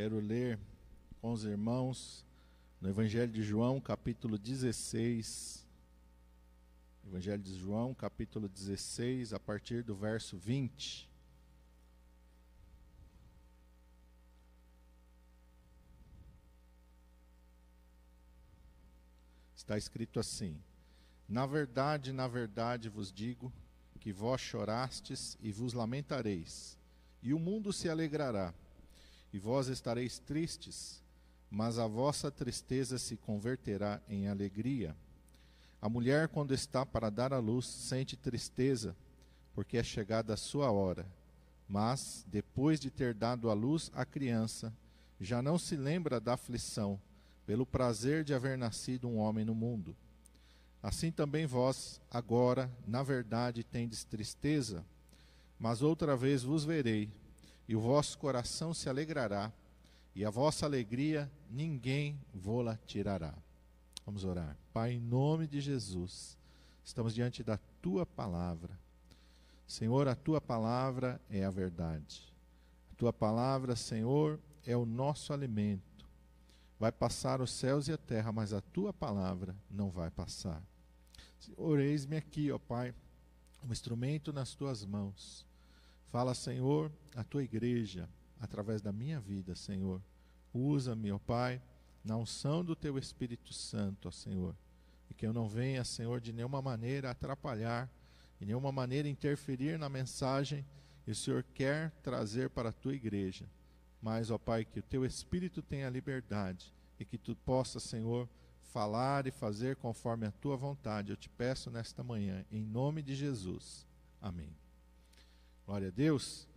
quero 0.00 0.20
ler 0.20 0.56
com 1.20 1.32
os 1.32 1.42
irmãos 1.42 2.24
no 2.80 2.88
Evangelho 2.88 3.32
de 3.32 3.42
João, 3.42 3.80
capítulo 3.80 4.38
16. 4.38 5.66
Evangelho 7.04 7.42
de 7.42 7.58
João, 7.58 7.92
capítulo 7.92 8.48
16, 8.48 9.32
a 9.32 9.40
partir 9.40 9.82
do 9.82 9.96
verso 9.96 10.38
20. 10.38 11.10
Está 19.56 19.76
escrito 19.76 20.20
assim: 20.20 20.62
Na 21.28 21.44
verdade, 21.44 22.12
na 22.12 22.28
verdade 22.28 22.88
vos 22.88 23.12
digo 23.12 23.52
que 23.98 24.12
vós 24.12 24.40
chorastes 24.40 25.36
e 25.40 25.50
vos 25.50 25.72
lamentareis, 25.72 26.78
e 27.20 27.34
o 27.34 27.38
mundo 27.40 27.72
se 27.72 27.88
alegrará 27.88 28.54
e 29.32 29.38
vós 29.38 29.68
estareis 29.68 30.18
tristes, 30.18 31.02
mas 31.50 31.78
a 31.78 31.86
vossa 31.86 32.30
tristeza 32.30 32.98
se 32.98 33.16
converterá 33.16 34.00
em 34.08 34.28
alegria. 34.28 34.96
A 35.80 35.88
mulher, 35.88 36.28
quando 36.28 36.52
está 36.52 36.84
para 36.84 37.10
dar 37.10 37.32
à 37.32 37.38
luz, 37.38 37.66
sente 37.66 38.16
tristeza, 38.16 38.96
porque 39.54 39.76
é 39.76 39.82
chegada 39.82 40.34
a 40.34 40.36
sua 40.36 40.70
hora. 40.70 41.06
Mas, 41.68 42.24
depois 42.28 42.80
de 42.80 42.90
ter 42.90 43.14
dado 43.14 43.50
à 43.50 43.54
luz 43.54 43.90
a 43.94 44.04
criança, 44.04 44.72
já 45.20 45.42
não 45.42 45.58
se 45.58 45.76
lembra 45.76 46.20
da 46.20 46.34
aflição, 46.34 46.98
pelo 47.46 47.64
prazer 47.64 48.24
de 48.24 48.34
haver 48.34 48.58
nascido 48.58 49.08
um 49.08 49.18
homem 49.18 49.44
no 49.44 49.54
mundo. 49.54 49.96
Assim 50.82 51.10
também 51.10 51.46
vós, 51.46 52.00
agora, 52.10 52.70
na 52.86 53.02
verdade, 53.02 53.64
tendes 53.64 54.04
tristeza, 54.04 54.84
mas 55.58 55.82
outra 55.82 56.16
vez 56.16 56.42
vos 56.42 56.64
verei, 56.64 57.10
e 57.68 57.76
o 57.76 57.80
vosso 57.80 58.16
coração 58.16 58.72
se 58.72 58.88
alegrará, 58.88 59.52
e 60.14 60.24
a 60.24 60.30
vossa 60.30 60.64
alegria 60.64 61.30
ninguém 61.50 62.18
vô-la 62.32 62.78
tirará. 62.86 63.34
Vamos 64.06 64.24
orar. 64.24 64.56
Pai, 64.72 64.92
em 64.92 65.00
nome 65.00 65.46
de 65.46 65.60
Jesus, 65.60 66.36
estamos 66.82 67.14
diante 67.14 67.44
da 67.44 67.58
tua 67.82 68.06
palavra. 68.06 68.76
Senhor, 69.66 70.08
a 70.08 70.14
tua 70.14 70.40
palavra 70.40 71.20
é 71.28 71.44
a 71.44 71.50
verdade. 71.50 72.32
A 72.90 72.94
tua 72.96 73.12
palavra, 73.12 73.76
Senhor, 73.76 74.40
é 74.66 74.74
o 74.74 74.86
nosso 74.86 75.32
alimento. 75.32 76.06
Vai 76.80 76.90
passar 76.90 77.42
os 77.42 77.52
céus 77.52 77.86
e 77.86 77.92
a 77.92 77.98
terra, 77.98 78.32
mas 78.32 78.54
a 78.54 78.62
tua 78.62 78.94
palavra 78.94 79.54
não 79.70 79.90
vai 79.90 80.10
passar. 80.10 80.62
Senhor, 81.38 81.78
eis-me 81.78 82.16
aqui, 82.16 82.50
ó 82.50 82.58
Pai, 82.58 82.94
um 83.62 83.70
instrumento 83.70 84.32
nas 84.32 84.54
tuas 84.54 84.84
mãos 84.86 85.46
Fala, 86.10 86.34
Senhor, 86.34 86.90
a 87.14 87.22
tua 87.22 87.42
igreja, 87.42 88.08
através 88.40 88.80
da 88.80 88.92
minha 88.92 89.20
vida, 89.20 89.54
Senhor. 89.54 90.00
Usa-me, 90.52 91.12
ó 91.12 91.18
Pai, 91.18 91.60
na 92.02 92.16
unção 92.16 92.64
do 92.64 92.74
teu 92.74 92.96
Espírito 92.96 93.52
Santo, 93.52 94.08
ó 94.08 94.10
Senhor. 94.10 94.54
E 95.10 95.14
que 95.14 95.26
eu 95.26 95.32
não 95.32 95.48
venha, 95.48 95.84
Senhor, 95.84 96.20
de 96.20 96.32
nenhuma 96.32 96.62
maneira 96.62 97.10
atrapalhar, 97.10 97.90
de 98.38 98.46
nenhuma 98.46 98.72
maneira 98.72 99.08
interferir 99.08 99.78
na 99.78 99.88
mensagem 99.88 100.64
que 101.04 101.10
o 101.10 101.14
Senhor 101.14 101.42
quer 101.54 101.90
trazer 102.02 102.48
para 102.50 102.70
a 102.70 102.72
tua 102.72 102.94
igreja. 102.94 103.46
Mas, 104.00 104.30
ó 104.30 104.38
Pai, 104.38 104.64
que 104.64 104.78
o 104.78 104.82
teu 104.82 105.04
Espírito 105.04 105.60
tenha 105.60 105.90
liberdade 105.90 106.72
e 106.98 107.04
que 107.04 107.18
tu 107.18 107.36
possa, 107.36 107.78
Senhor, 107.80 108.28
falar 108.72 109.26
e 109.26 109.30
fazer 109.30 109.76
conforme 109.76 110.26
a 110.26 110.30
tua 110.30 110.56
vontade. 110.56 111.10
Eu 111.10 111.16
te 111.16 111.28
peço 111.28 111.70
nesta 111.70 112.02
manhã, 112.02 112.44
em 112.50 112.62
nome 112.62 113.02
de 113.02 113.14
Jesus. 113.14 113.86
Amém. 114.20 114.67
Glória 115.68 115.88
a 115.88 115.90
Deus. 115.90 116.48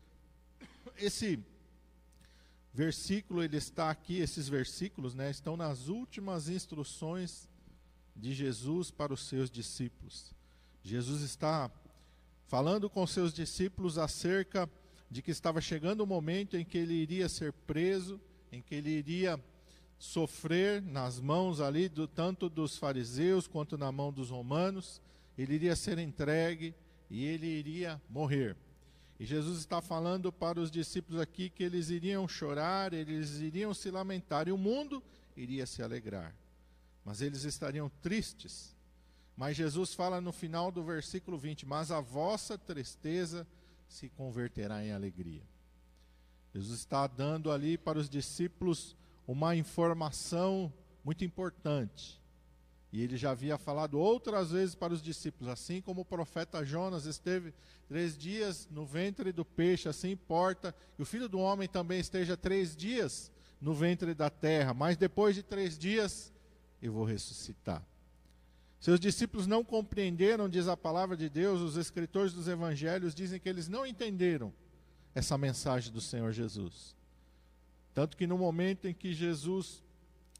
Esse 0.97 1.37
versículo, 2.73 3.43
ele 3.43 3.57
está 3.57 3.91
aqui, 3.91 4.19
esses 4.19 4.47
versículos, 4.47 5.13
né, 5.13 5.29
estão 5.29 5.57
nas 5.57 5.89
últimas 5.89 6.47
instruções 6.47 7.49
de 8.15 8.33
Jesus 8.33 8.89
para 8.89 9.13
os 9.13 9.25
seus 9.27 9.51
discípulos. 9.51 10.33
Jesus 10.81 11.23
está 11.23 11.69
falando 12.47 12.89
com 12.89 13.05
seus 13.05 13.33
discípulos 13.33 13.97
acerca 13.97 14.69
de 15.09 15.21
que 15.21 15.31
estava 15.31 15.59
chegando 15.59 15.99
o 15.99 16.07
momento 16.07 16.55
em 16.55 16.63
que 16.63 16.77
ele 16.77 16.93
iria 16.93 17.27
ser 17.27 17.51
preso, 17.51 18.17
em 18.49 18.61
que 18.61 18.75
ele 18.75 18.91
iria 18.91 19.37
sofrer 19.99 20.81
nas 20.81 21.19
mãos 21.19 21.59
ali 21.59 21.89
do 21.89 22.07
tanto 22.07 22.47
dos 22.47 22.77
fariseus 22.77 23.45
quanto 23.45 23.77
na 23.77 23.91
mão 23.91 24.09
dos 24.13 24.29
romanos, 24.29 25.01
ele 25.37 25.55
iria 25.55 25.75
ser 25.75 25.99
entregue 25.99 26.73
e 27.09 27.25
ele 27.25 27.47
iria 27.47 28.01
morrer. 28.09 28.55
E 29.21 29.25
Jesus 29.25 29.59
está 29.59 29.83
falando 29.83 30.33
para 30.33 30.59
os 30.59 30.71
discípulos 30.71 31.21
aqui 31.21 31.47
que 31.47 31.61
eles 31.61 31.91
iriam 31.91 32.27
chorar, 32.27 32.91
eles 32.91 33.39
iriam 33.39 33.71
se 33.71 33.91
lamentar, 33.91 34.47
e 34.47 34.51
o 34.51 34.57
mundo 34.57 35.03
iria 35.37 35.67
se 35.67 35.83
alegrar. 35.83 36.35
Mas 37.05 37.21
eles 37.21 37.43
estariam 37.43 37.87
tristes. 38.01 38.75
Mas 39.37 39.55
Jesus 39.55 39.93
fala 39.93 40.19
no 40.19 40.31
final 40.31 40.71
do 40.71 40.83
versículo 40.83 41.37
20: 41.37 41.67
Mas 41.67 41.91
a 41.91 42.01
vossa 42.01 42.57
tristeza 42.57 43.45
se 43.87 44.09
converterá 44.09 44.83
em 44.83 44.91
alegria. 44.91 45.43
Jesus 46.51 46.79
está 46.79 47.05
dando 47.05 47.51
ali 47.51 47.77
para 47.77 47.99
os 47.99 48.09
discípulos 48.09 48.97
uma 49.27 49.55
informação 49.55 50.73
muito 51.03 51.23
importante. 51.23 52.19
E 52.91 53.01
ele 53.01 53.15
já 53.15 53.31
havia 53.31 53.57
falado 53.57 53.97
outras 53.97 54.51
vezes 54.51 54.75
para 54.75 54.93
os 54.93 55.01
discípulos, 55.01 55.51
assim 55.51 55.81
como 55.81 56.01
o 56.01 56.05
profeta 56.05 56.63
Jonas 56.65 57.05
esteve 57.05 57.53
três 57.87 58.17
dias 58.17 58.67
no 58.69 58.85
ventre 58.85 59.31
do 59.31 59.45
peixe, 59.45 59.87
assim 59.87 60.11
importa 60.11 60.75
que 60.95 61.01
o 61.01 61.05
filho 61.05 61.29
do 61.29 61.39
homem 61.39 61.69
também 61.69 61.99
esteja 61.99 62.35
três 62.35 62.75
dias 62.75 63.31
no 63.61 63.73
ventre 63.73 64.13
da 64.13 64.29
terra, 64.29 64.73
mas 64.73 64.97
depois 64.97 65.35
de 65.35 65.43
três 65.43 65.77
dias 65.77 66.33
eu 66.81 66.91
vou 66.91 67.05
ressuscitar. 67.05 67.85
Seus 68.79 68.99
discípulos 68.99 69.45
não 69.45 69.63
compreenderam, 69.63 70.49
diz 70.49 70.67
a 70.67 70.75
palavra 70.75 71.15
de 71.15 71.29
Deus, 71.29 71.61
os 71.61 71.77
escritores 71.77 72.33
dos 72.33 72.47
evangelhos 72.47 73.13
dizem 73.13 73.39
que 73.39 73.47
eles 73.47 73.67
não 73.67 73.85
entenderam 73.85 74.51
essa 75.13 75.37
mensagem 75.37 75.93
do 75.93 76.01
Senhor 76.01 76.31
Jesus. 76.31 76.95
Tanto 77.93 78.17
que 78.17 78.25
no 78.25 78.37
momento 78.37 78.87
em 78.87 78.93
que 78.93 79.13
Jesus 79.13 79.83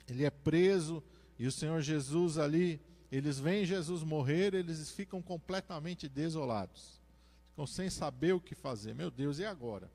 ele 0.09 0.25
é 0.25 0.29
preso, 0.29 1.03
e 1.41 1.47
o 1.47 1.51
Senhor 1.51 1.81
Jesus 1.81 2.37
ali, 2.37 2.79
eles 3.11 3.39
veem 3.39 3.65
Jesus 3.65 4.03
morrer, 4.03 4.53
eles 4.53 4.91
ficam 4.91 5.23
completamente 5.23 6.07
desolados. 6.07 7.01
Ficam 7.49 7.65
sem 7.65 7.89
saber 7.89 8.33
o 8.33 8.39
que 8.39 8.53
fazer. 8.53 8.93
Meu 8.93 9.09
Deus, 9.09 9.39
e 9.39 9.45
agora? 9.45 9.89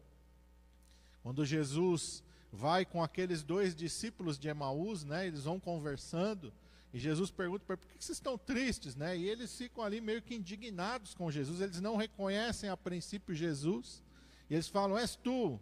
Quando 1.22 1.46
Jesus 1.46 2.20
vai 2.50 2.84
com 2.84 3.00
aqueles 3.00 3.44
dois 3.44 3.76
discípulos 3.76 4.40
de 4.40 4.48
Emaús, 4.48 5.04
né, 5.04 5.24
eles 5.28 5.44
vão 5.44 5.60
conversando, 5.60 6.52
e 6.92 6.98
Jesus 6.98 7.30
pergunta 7.30 7.64
para 7.64 7.76
por 7.76 7.86
que 7.86 8.04
vocês 8.04 8.18
estão 8.18 8.36
tristes, 8.36 8.96
né? 8.96 9.16
E 9.16 9.28
eles 9.28 9.56
ficam 9.56 9.84
ali 9.84 10.00
meio 10.00 10.22
que 10.22 10.34
indignados 10.34 11.14
com 11.14 11.30
Jesus, 11.30 11.60
eles 11.60 11.80
não 11.80 11.94
reconhecem 11.94 12.68
a 12.68 12.76
princípio 12.76 13.36
Jesus, 13.36 14.02
e 14.50 14.54
eles 14.54 14.66
falam: 14.66 14.98
És 14.98 15.14
tu, 15.14 15.60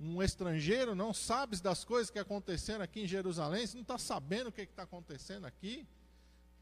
um 0.00 0.22
estrangeiro, 0.22 0.94
não 0.94 1.12
sabes 1.12 1.60
das 1.60 1.84
coisas 1.84 2.10
que 2.10 2.18
aconteceram 2.18 2.82
aqui 2.82 3.02
em 3.02 3.06
Jerusalém, 3.06 3.66
você 3.66 3.76
não 3.76 3.82
está 3.82 3.98
sabendo 3.98 4.48
o 4.48 4.52
que 4.52 4.62
está 4.62 4.84
acontecendo 4.84 5.44
aqui, 5.44 5.86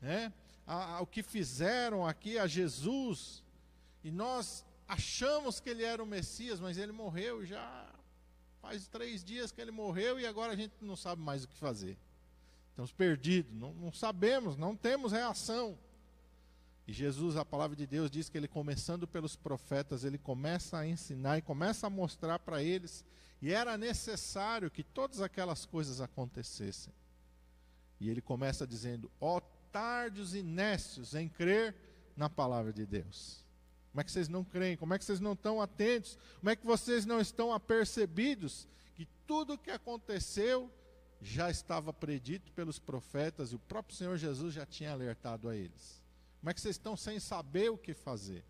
né? 0.01 0.33
A, 0.67 0.97
a, 0.97 1.01
o 1.01 1.07
que 1.07 1.23
fizeram 1.23 2.05
aqui 2.05 2.37
a 2.37 2.49
Jesus, 2.49 3.45
e 4.03 4.11
nós 4.11 4.65
achamos 4.89 5.61
que 5.61 5.71
ele 5.71 5.85
era 5.85 6.03
o 6.03 6.07
Messias, 6.07 6.59
mas 6.59 6.77
ele 6.77 6.93
morreu 6.93 7.47
já 7.47 7.89
faz 8.61 8.89
três 8.89 9.23
dias 9.23 9.53
que 9.53 9.61
ele 9.61 9.71
morreu 9.71 10.19
e 10.19 10.27
agora 10.27 10.53
a 10.53 10.57
gente 10.57 10.75
não 10.81 10.97
sabe 10.97 11.23
mais 11.23 11.45
o 11.45 11.49
que 11.49 11.57
fazer. 11.57 11.97
Estamos 12.71 12.93
perdidos, 12.93 13.55
não, 13.55 13.73
não 13.73 13.93
sabemos, 13.93 14.57
não 14.57 14.77
temos 14.77 15.13
reação. 15.13 15.79
E 16.87 16.93
Jesus, 16.93 17.37
a 17.37 17.45
palavra 17.45 17.77
de 17.77 17.87
Deus 17.87 18.11
diz 18.11 18.29
que 18.29 18.37
ele 18.37 18.49
começando 18.49 19.07
pelos 19.07 19.37
profetas, 19.37 20.05
ele 20.05 20.19
começa 20.19 20.79
a 20.79 20.87
ensinar 20.87 21.39
e 21.39 21.43
começa 21.43 21.87
a 21.87 21.91
mostrar 21.91 22.39
para 22.39 22.63
eles 22.63 23.05
e 23.41 23.53
era 23.53 23.79
necessário 23.79 24.71
que 24.71 24.83
todas 24.83 25.21
aquelas 25.21 25.65
coisas 25.65 26.01
acontecessem. 26.01 26.93
E 28.01 28.09
ele 28.09 28.21
começa 28.21 28.67
dizendo: 28.67 29.11
Ó 29.21 29.41
tardos 29.73 30.35
e 30.35 30.43
nécios 30.43 31.15
em 31.15 31.29
crer 31.29 31.75
na 32.17 32.29
palavra 32.29 32.73
de 32.73 32.85
Deus. 32.85 33.45
Como 33.91 34.01
é 34.01 34.05
que 34.05 34.13
vocês 34.13 34.29
não 34.29 34.45
creem? 34.45 34.77
Como 34.77 34.95
é 34.95 34.99
que 34.99 35.05
vocês 35.05 35.21
não 35.21 35.33
estão 35.33 35.61
atentos? 35.61 36.19
Como 36.39 36.51
é 36.51 36.57
que 36.57 36.67
vocês 36.67 37.07
não 37.07 37.21
estão 37.21 37.53
apercebidos 37.53 38.69
que 38.95 39.07
tudo 39.27 39.55
o 39.55 39.59
que 39.59 39.71
aconteceu 39.71 40.71
já 41.21 41.51
estava 41.51 41.93
predito 41.93 42.53
pelos 42.53 42.79
profetas 42.79 43.51
e 43.51 43.57
o 43.57 43.59
próprio 43.59 43.97
Senhor 43.97 44.17
Jesus 44.17 44.55
já 44.55 44.67
tinha 44.67 44.93
alertado 44.93 45.49
a 45.49 45.57
eles? 45.57 46.03
Como 46.41 46.51
é 46.51 46.55
que 46.55 46.61
vocês 46.61 46.77
estão 46.77 46.97
sem 46.97 47.19
saber 47.19 47.71
o 47.71 47.79
que 47.79 47.95
fazer? 47.95 48.45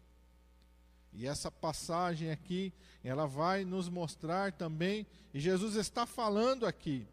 E 1.12 1.26
essa 1.26 1.50
passagem 1.50 2.30
aqui, 2.30 2.72
ela 3.02 3.26
vai 3.26 3.64
nos 3.64 3.88
mostrar 3.88 4.52
também, 4.52 5.06
e 5.32 5.40
Jesus 5.40 5.74
está 5.76 6.06
falando 6.06 6.66
aqui, 6.66 7.06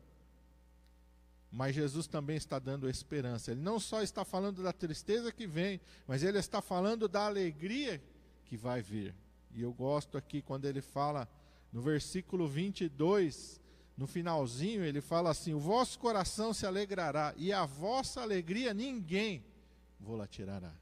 mas 1.52 1.74
Jesus 1.74 2.06
também 2.06 2.36
está 2.36 2.60
dando 2.60 2.90
esperança. 2.90 3.52
Ele 3.52 3.62
não 3.62 3.80
só 3.80 4.02
está 4.02 4.26
falando 4.26 4.62
da 4.62 4.74
tristeza 4.74 5.32
que 5.32 5.48
vem, 5.48 5.80
mas 6.06 6.22
ele 6.22 6.38
está 6.38 6.62
falando 6.62 7.08
da 7.08 7.26
alegria 7.26 8.04
que 8.46 8.58
vai 8.58 8.82
vir. 8.82 9.16
E 9.54 9.62
eu 9.62 9.72
gosto 9.72 10.18
aqui 10.18 10.42
quando 10.42 10.66
ele 10.66 10.82
fala 10.82 11.28
no 11.72 11.82
versículo 11.82 12.48
22 12.48 13.62
no 13.98 14.06
finalzinho, 14.06 14.84
ele 14.84 15.00
fala 15.00 15.30
assim: 15.30 15.54
O 15.54 15.60
vosso 15.60 15.98
coração 15.98 16.54
se 16.54 16.66
alegrará, 16.66 17.34
e 17.38 17.54
a 17.54 17.66
vossa 17.66 18.22
alegria 18.22 18.74
ninguém 18.74 19.44
vou 20.00 20.18
lá 20.18 20.28
tirará. 20.28 20.74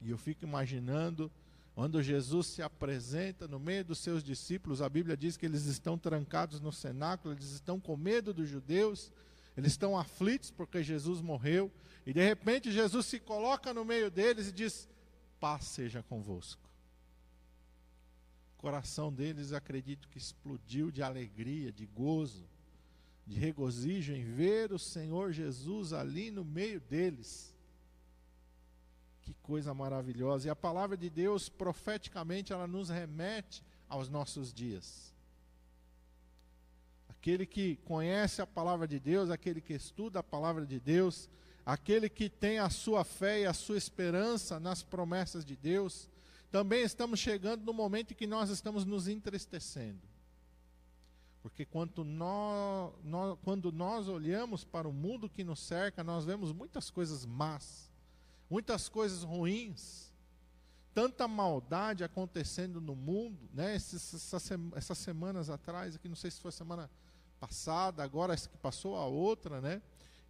E 0.00 0.10
eu 0.10 0.16
fico 0.16 0.44
imaginando 0.44 1.30
quando 1.74 2.02
Jesus 2.02 2.48
se 2.48 2.62
apresenta 2.62 3.46
no 3.46 3.58
meio 3.58 3.84
dos 3.84 3.98
seus 3.98 4.22
discípulos, 4.22 4.82
a 4.82 4.88
Bíblia 4.88 5.16
diz 5.16 5.36
que 5.36 5.46
eles 5.46 5.66
estão 5.66 5.96
trancados 5.96 6.60
no 6.60 6.72
cenáculo, 6.72 7.34
eles 7.34 7.52
estão 7.52 7.80
com 7.80 7.96
medo 7.96 8.34
dos 8.34 8.48
judeus, 8.48 9.12
eles 9.56 9.72
estão 9.72 9.98
aflitos 9.98 10.50
porque 10.50 10.82
Jesus 10.82 11.20
morreu, 11.20 11.70
e 12.04 12.12
de 12.12 12.24
repente 12.24 12.72
Jesus 12.72 13.06
se 13.06 13.20
coloca 13.20 13.72
no 13.72 13.84
meio 13.84 14.10
deles 14.10 14.48
e 14.48 14.52
diz: 14.52 14.88
Paz 15.38 15.64
seja 15.64 16.02
convosco. 16.02 16.68
O 18.56 18.60
coração 18.60 19.12
deles, 19.12 19.52
acredito 19.52 20.08
que 20.08 20.18
explodiu 20.18 20.90
de 20.90 21.02
alegria, 21.02 21.72
de 21.72 21.86
gozo, 21.86 22.46
de 23.26 23.38
regozijo 23.38 24.12
em 24.12 24.24
ver 24.24 24.72
o 24.72 24.78
Senhor 24.78 25.32
Jesus 25.32 25.92
ali 25.92 26.30
no 26.30 26.44
meio 26.44 26.80
deles. 26.80 27.49
Que 29.22 29.34
coisa 29.42 29.74
maravilhosa. 29.74 30.48
E 30.48 30.50
a 30.50 30.56
palavra 30.56 30.96
de 30.96 31.10
Deus, 31.10 31.48
profeticamente, 31.48 32.52
ela 32.52 32.66
nos 32.66 32.88
remete 32.88 33.62
aos 33.88 34.08
nossos 34.08 34.52
dias. 34.52 35.12
Aquele 37.08 37.44
que 37.44 37.76
conhece 37.84 38.40
a 38.40 38.46
palavra 38.46 38.88
de 38.88 38.98
Deus, 38.98 39.28
aquele 39.28 39.60
que 39.60 39.74
estuda 39.74 40.20
a 40.20 40.22
palavra 40.22 40.64
de 40.64 40.80
Deus, 40.80 41.28
aquele 41.66 42.08
que 42.08 42.30
tem 42.30 42.58
a 42.58 42.70
sua 42.70 43.04
fé 43.04 43.40
e 43.40 43.46
a 43.46 43.52
sua 43.52 43.76
esperança 43.76 44.58
nas 44.58 44.82
promessas 44.82 45.44
de 45.44 45.54
Deus, 45.56 46.08
também 46.50 46.82
estamos 46.82 47.20
chegando 47.20 47.64
no 47.64 47.74
momento 47.74 48.12
em 48.12 48.16
que 48.16 48.26
nós 48.26 48.48
estamos 48.48 48.84
nos 48.84 49.06
entristecendo. 49.06 50.00
Porque 51.42 51.66
nós, 52.04 52.92
nós, 53.02 53.38
quando 53.42 53.72
nós 53.72 54.08
olhamos 54.08 54.64
para 54.64 54.88
o 54.88 54.92
mundo 54.92 55.28
que 55.28 55.44
nos 55.44 55.60
cerca, 55.60 56.04
nós 56.04 56.24
vemos 56.24 56.52
muitas 56.52 56.90
coisas 56.90 57.26
más 57.26 57.89
muitas 58.50 58.88
coisas 58.88 59.22
ruins, 59.22 60.12
tanta 60.92 61.28
maldade 61.28 62.02
acontecendo 62.02 62.80
no 62.80 62.96
mundo, 62.96 63.48
né? 63.54 63.76
Essas, 63.76 64.98
semanas 64.98 65.48
atrás, 65.48 65.94
aqui 65.94 66.08
não 66.08 66.16
sei 66.16 66.30
se 66.30 66.40
foi 66.40 66.50
semana 66.50 66.90
passada, 67.38 68.02
agora 68.02 68.36
que 68.36 68.58
passou 68.58 68.96
a 68.96 69.06
outra, 69.06 69.60
né? 69.60 69.80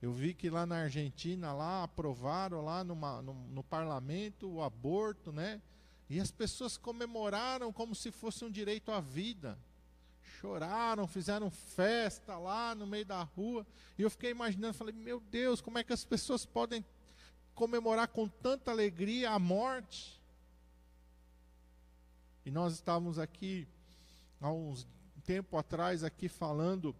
Eu 0.02 0.12
vi 0.12 0.34
que 0.34 0.48
lá 0.48 0.64
na 0.66 0.82
Argentina 0.82 1.52
lá 1.52 1.82
aprovaram 1.82 2.62
lá 2.62 2.84
numa, 2.84 3.20
no, 3.20 3.34
no 3.34 3.64
parlamento 3.64 4.48
o 4.48 4.62
aborto, 4.62 5.32
né? 5.32 5.60
E 6.08 6.20
as 6.20 6.30
pessoas 6.30 6.76
comemoraram 6.76 7.72
como 7.72 7.94
se 7.94 8.10
fosse 8.10 8.44
um 8.44 8.50
direito 8.50 8.90
à 8.90 9.00
vida. 9.00 9.58
Choraram, 10.40 11.06
fizeram 11.06 11.50
festa 11.50 12.38
lá 12.38 12.74
no 12.74 12.86
meio 12.86 13.04
da 13.04 13.22
rua. 13.22 13.66
E 13.98 14.02
eu 14.02 14.10
fiquei 14.10 14.30
imaginando, 14.30 14.74
falei, 14.74 14.94
meu 14.94 15.20
Deus, 15.20 15.60
como 15.60 15.78
é 15.78 15.84
que 15.84 15.92
as 15.92 16.04
pessoas 16.04 16.46
podem 16.46 16.84
comemorar 17.60 18.08
com 18.08 18.26
tanta 18.26 18.70
alegria 18.70 19.32
a 19.32 19.38
morte. 19.38 20.18
E 22.42 22.50
nós 22.50 22.72
estávamos 22.72 23.18
aqui 23.18 23.68
há 24.40 24.50
uns 24.50 24.88
tempo 25.26 25.58
atrás 25.58 26.02
aqui 26.02 26.26
falando 26.26 26.96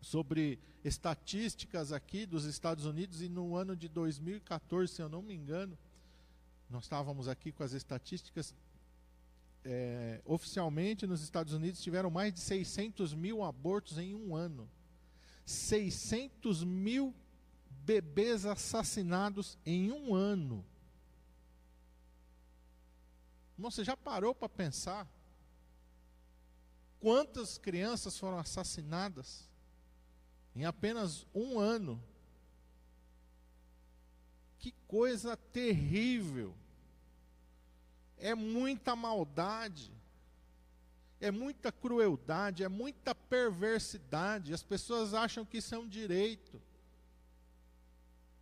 sobre 0.00 0.58
estatísticas 0.82 1.92
aqui 1.92 2.26
dos 2.26 2.44
Estados 2.44 2.86
Unidos 2.86 3.22
e 3.22 3.28
no 3.28 3.54
ano 3.54 3.76
de 3.76 3.88
2014, 3.88 4.92
se 4.92 5.00
eu 5.00 5.08
não 5.08 5.22
me 5.22 5.32
engano, 5.32 5.78
nós 6.68 6.82
estávamos 6.82 7.28
aqui 7.28 7.52
com 7.52 7.62
as 7.62 7.72
estatísticas 7.72 8.52
é, 9.64 10.20
oficialmente 10.24 11.06
nos 11.06 11.22
Estados 11.22 11.52
Unidos 11.52 11.80
tiveram 11.80 12.10
mais 12.10 12.34
de 12.34 12.40
600 12.40 13.14
mil 13.14 13.44
abortos 13.44 13.96
em 13.96 14.12
um 14.12 14.34
ano. 14.34 14.68
600 15.46 16.64
mil 16.64 17.14
bebês 17.84 18.46
assassinados 18.46 19.58
em 19.64 19.92
um 19.92 20.14
ano. 20.14 20.64
Você 23.58 23.84
já 23.84 23.96
parou 23.96 24.34
para 24.34 24.48
pensar 24.48 25.06
quantas 26.98 27.58
crianças 27.58 28.18
foram 28.18 28.38
assassinadas 28.38 29.48
em 30.56 30.64
apenas 30.64 31.26
um 31.34 31.58
ano? 31.58 32.02
Que 34.58 34.72
coisa 34.88 35.36
terrível! 35.36 36.54
É 38.16 38.34
muita 38.34 38.96
maldade, 38.96 39.92
é 41.20 41.30
muita 41.30 41.70
crueldade, 41.70 42.64
é 42.64 42.68
muita 42.68 43.14
perversidade. 43.14 44.54
As 44.54 44.62
pessoas 44.62 45.12
acham 45.12 45.44
que 45.44 45.58
isso 45.58 45.74
é 45.74 45.78
um 45.78 45.86
direito. 45.86 46.60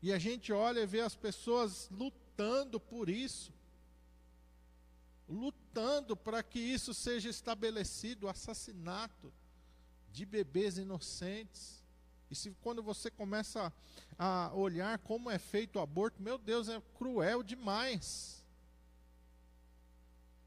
E 0.03 0.13
a 0.13 0.19
gente 0.19 0.53
olha 0.53 0.81
e 0.81 0.87
vê 0.87 1.01
as 1.01 1.15
pessoas 1.15 1.89
lutando 1.89 2.81
por 2.81 3.09
isso. 3.09 3.53
Lutando 5.29 6.17
para 6.17 6.43
que 6.43 6.59
isso 6.59 6.93
seja 6.93 7.31
estabelecido, 7.31 8.27
o 8.27 8.29
assassinato 8.29 9.33
de 10.11 10.27
bebês 10.27 10.77
inocentes. 10.77 11.83
E 12.29 12.35
se 12.35 12.51
quando 12.63 12.83
você 12.83 13.11
começa 13.11 13.73
a 14.19 14.53
olhar 14.55 14.99
como 14.99 15.31
é 15.31 15.39
feito 15.39 15.77
o 15.77 15.83
aborto, 15.83 16.21
meu 16.21 16.37
Deus, 16.37 16.69
é 16.69 16.83
cruel 16.99 17.43
demais. 17.43 18.45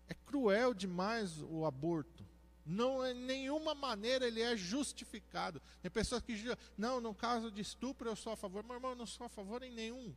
É 0.10 0.14
cruel 0.14 0.74
demais 0.74 1.42
o 1.42 1.66
aborto. 1.66 2.26
Não, 2.66 3.06
em 3.06 3.14
nenhuma 3.14 3.76
maneira 3.76 4.26
ele 4.26 4.42
é 4.42 4.58
justificado. 4.58 5.62
Tem 5.82 5.92
pessoas 5.92 6.24
que 6.24 6.34
não, 6.76 7.00
no 7.00 7.14
caso 7.14 7.52
de 7.52 7.62
estupro 7.62 8.10
eu 8.10 8.16
sou 8.16 8.34
a 8.34 8.36
favor. 8.36 8.64
Meu 8.64 8.76
irmão, 8.76 8.92
eu 8.92 8.98
não 8.98 9.06
sou 9.06 9.28
a 9.28 9.30
favor 9.30 9.62
em 9.62 9.72
nenhum. 9.72 10.16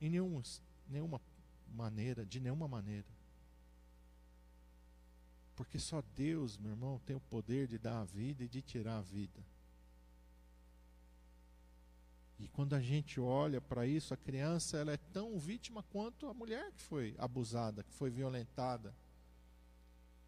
Em 0.00 0.10
nenhum, 0.10 0.42
nenhuma 0.86 1.20
maneira, 1.66 2.26
de 2.26 2.38
nenhuma 2.38 2.68
maneira. 2.68 3.06
Porque 5.56 5.78
só 5.78 6.02
Deus, 6.14 6.58
meu 6.58 6.72
irmão, 6.72 7.00
tem 7.06 7.16
o 7.16 7.20
poder 7.20 7.68
de 7.68 7.78
dar 7.78 8.02
a 8.02 8.04
vida 8.04 8.44
e 8.44 8.48
de 8.48 8.60
tirar 8.60 8.98
a 8.98 9.02
vida. 9.02 9.42
E 12.38 12.48
quando 12.48 12.74
a 12.74 12.80
gente 12.80 13.18
olha 13.18 13.62
para 13.62 13.86
isso, 13.86 14.12
a 14.12 14.16
criança 14.16 14.76
ela 14.76 14.92
é 14.92 14.98
tão 14.98 15.38
vítima 15.38 15.82
quanto 15.84 16.26
a 16.26 16.34
mulher 16.34 16.70
que 16.72 16.82
foi 16.82 17.14
abusada, 17.16 17.82
que 17.82 17.94
foi 17.94 18.10
violentada 18.10 18.94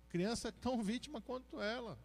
criança 0.08 0.48
é 0.48 0.52
tão 0.52 0.82
vítima 0.82 1.20
quanto 1.20 1.60
ela. 1.60 1.98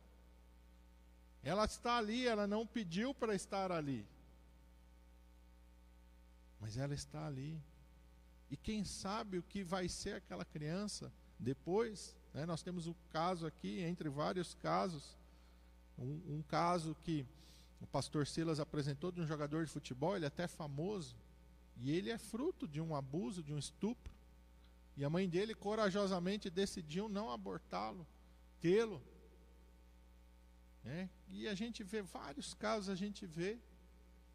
Ela 1.43 1.65
está 1.65 1.98
ali, 1.98 2.27
ela 2.27 2.46
não 2.46 2.65
pediu 2.65 3.13
para 3.13 3.34
estar 3.34 3.72
ali. 3.72 4.05
Mas 6.60 6.77
ela 6.77 6.93
está 6.93 7.25
ali. 7.25 7.60
E 8.50 8.58
quem 8.58 8.84
sabe 8.84 9.38
o 9.38 9.43
que 9.43 9.63
vai 9.63 9.88
ser 9.88 10.15
aquela 10.15 10.46
criança 10.46 11.12
depois? 11.39 12.15
Né? 12.34 12.46
Nós 12.46 12.62
temos 12.62 12.86
o 12.86 12.91
um 12.91 12.96
caso 13.10 13.48
aqui, 13.48 13.79
entre 13.79 14.10
vários 14.10 14.53
casos, 14.55 15.17
um, 15.98 16.38
um 16.38 16.43
caso 16.48 16.96
que 17.03 17.25
o 17.79 17.88
pastor 17.88 18.27
Silas 18.27 18.60
apresentou 18.60 19.12
de 19.12 19.22
um 19.22 19.25
jogador 19.25 19.65
de 19.65 19.72
futebol, 19.72 20.15
ele 20.15 20.25
é 20.25 20.27
até 20.27 20.48
famoso, 20.48 21.15
e 21.77 21.91
ele 21.91 22.12
é 22.12 22.17
fruto 22.17 22.67
de 22.67 22.79
um 22.79 22.96
abuso, 22.96 23.41
de 23.41 23.53
um 23.53 23.58
estupro. 23.58 24.13
E 25.01 25.03
a 25.03 25.10
mãe 25.10 25.27
dele 25.27 25.55
corajosamente 25.55 26.48
decidiu 26.48 27.10
não 27.10 27.31
abortá-lo, 27.31 28.05
tê-lo. 28.60 29.01
Né? 30.84 31.10
E 31.27 31.48
a 31.48 31.55
gente 31.55 31.84
vê 31.84 32.03
vários 32.03 32.53
casos, 32.53 32.88
a 32.88 32.93
gente 32.93 33.25
vê 33.25 33.58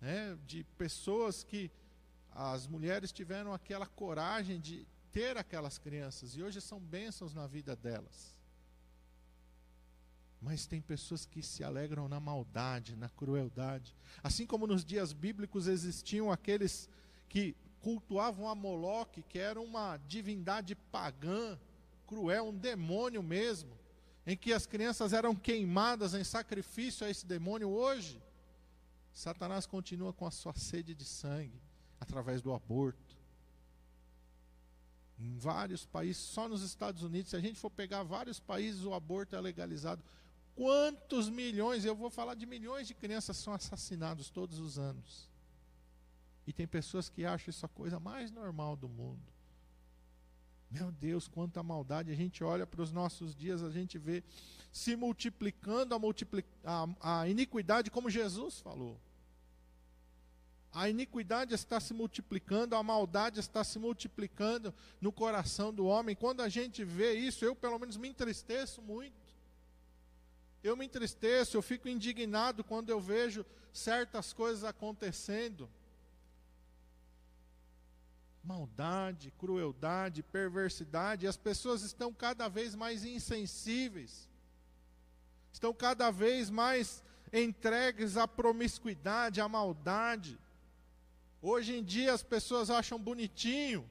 né, 0.01 0.37
de 0.45 0.65
pessoas 0.77 1.45
que 1.45 1.71
as 2.33 2.67
mulheres 2.67 3.13
tiveram 3.13 3.55
aquela 3.55 3.87
coragem 3.87 4.59
de 4.61 4.85
ter 5.13 5.37
aquelas 5.37 5.79
crianças 5.79 6.37
e 6.37 6.43
hoje 6.43 6.61
são 6.61 6.81
bênçãos 6.81 7.33
na 7.33 7.47
vida 7.47 7.77
delas. 7.77 8.35
Mas 10.43 10.67
tem 10.67 10.81
pessoas 10.81 11.25
que 11.25 11.45
se 11.45 11.63
alegram 11.63 12.09
na 12.09 12.19
maldade, 12.19 12.97
na 12.97 13.09
crueldade. 13.09 13.95
Assim 14.21 14.45
como 14.45 14.67
nos 14.67 14.85
dias 14.85 15.13
bíblicos 15.13 15.69
existiam 15.69 16.29
aqueles 16.29 16.91
que 17.29 17.55
cultuavam 17.87 18.49
a 18.49 18.55
Moloque, 18.57 19.23
que 19.23 19.39
era 19.39 19.61
uma 19.61 19.97
divindade 20.09 20.75
pagã, 20.75 21.57
cruel, 22.05 22.49
um 22.49 22.53
demônio 22.53 23.23
mesmo, 23.23 23.79
em 24.27 24.37
que 24.37 24.53
as 24.53 24.67
crianças 24.67 25.13
eram 25.13 25.37
queimadas 25.37 26.13
em 26.13 26.25
sacrifício 26.25 27.07
a 27.07 27.11
esse 27.11 27.25
demônio. 27.25 27.69
Hoje, 27.69 28.21
Satanás 29.13 29.67
continua 29.67 30.13
com 30.13 30.27
a 30.27 30.33
sua 30.33 30.53
sede 30.53 30.97
de 30.97 31.05
sangue 31.05 31.63
através 32.01 32.43
do 32.43 32.53
aborto. 32.53 33.17
Em 35.17 35.39
vários 35.39 35.87
países, 35.87 36.21
só 36.21 36.49
nos 36.49 36.63
Estados 36.63 37.05
Unidos, 37.05 37.31
se 37.31 37.37
a 37.37 37.41
gente 37.41 37.57
for 37.57 37.71
pegar 37.71 38.03
vários 38.03 38.41
países, 38.41 38.83
o 38.83 38.95
aborto 38.95 39.37
é 39.37 39.41
legalizado. 39.41 40.03
Quantos 40.57 41.31
milhões, 41.31 41.85
eu 41.85 41.95
vou 41.95 42.11
falar 42.11 42.35
de 42.35 42.47
milhões 42.47 42.89
de 42.89 42.95
crianças 42.95 43.37
são 43.37 43.53
assassinados 43.53 44.29
todos 44.29 44.59
os 44.59 44.77
anos. 44.77 45.36
E 46.47 46.53
tem 46.53 46.67
pessoas 46.67 47.09
que 47.09 47.25
acham 47.25 47.51
isso 47.51 47.67
a 47.67 47.69
coisa 47.69 47.99
mais 47.99 48.31
normal 48.31 48.77
do 48.77 48.89
mundo. 48.89 49.37
Meu 50.71 50.91
Deus, 50.93 51.29
quanta 51.29 51.63
maldade. 51.63 52.11
A 52.11 52.15
gente 52.15 52.43
olha 52.43 52.67
para 52.67 52.83
os 52.83 52.93
nossos 52.93 53.35
dias, 53.35 53.63
a 53.63 53.71
gente 53.71 53.99
vê 53.99 54.23
se 54.73 54.97
multiplicando 54.97 55.95
a, 55.95 55.99
multipli 55.99 56.45
a, 56.65 57.21
a 57.21 57.29
iniquidade, 57.29 57.91
como 57.91 58.11
Jesus 58.11 58.61
falou. 58.61 59.01
A 60.73 60.91
iniquidade 60.91 61.55
está 61.55 61.81
se 61.81 61.95
multiplicando, 61.95 62.77
a 62.77 62.83
maldade 62.83 63.41
está 63.41 63.65
se 63.65 63.79
multiplicando 63.79 64.75
no 65.01 65.11
coração 65.11 65.73
do 65.73 65.87
homem. 65.87 66.15
Quando 66.15 66.43
a 66.43 66.49
gente 66.49 66.85
vê 66.85 67.15
isso, 67.15 67.45
eu 67.45 67.57
pelo 67.57 67.79
menos 67.79 67.97
me 67.97 68.09
entristeço 68.09 68.83
muito. 68.83 69.15
Eu 70.63 70.77
me 70.77 70.85
entristeço, 70.85 71.57
eu 71.57 71.63
fico 71.63 71.89
indignado 71.89 72.63
quando 72.63 72.91
eu 72.91 73.01
vejo 73.01 73.47
certas 73.73 74.33
coisas 74.33 74.65
acontecendo. 74.65 75.71
Maldade, 78.47 79.33
crueldade, 79.39 80.23
perversidade, 80.23 81.27
e 81.27 81.29
as 81.29 81.37
pessoas 81.37 81.83
estão 81.83 82.13
cada 82.15 82.49
vez 82.49 82.77
mais 82.77 83.05
insensíveis, 83.05 84.31
estão 85.53 85.75
cada 85.75 86.13
vez 86.13 86.49
mais 86.49 87.03
entregues 87.33 88.17
à 88.17 88.29
promiscuidade, 88.29 89.41
à 89.41 89.49
maldade. 89.49 90.39
Hoje 91.43 91.77
em 91.77 91.83
dia 91.83 92.13
as 92.13 92.23
pessoas 92.23 92.71
acham 92.71 93.01
bonitinho 93.01 93.89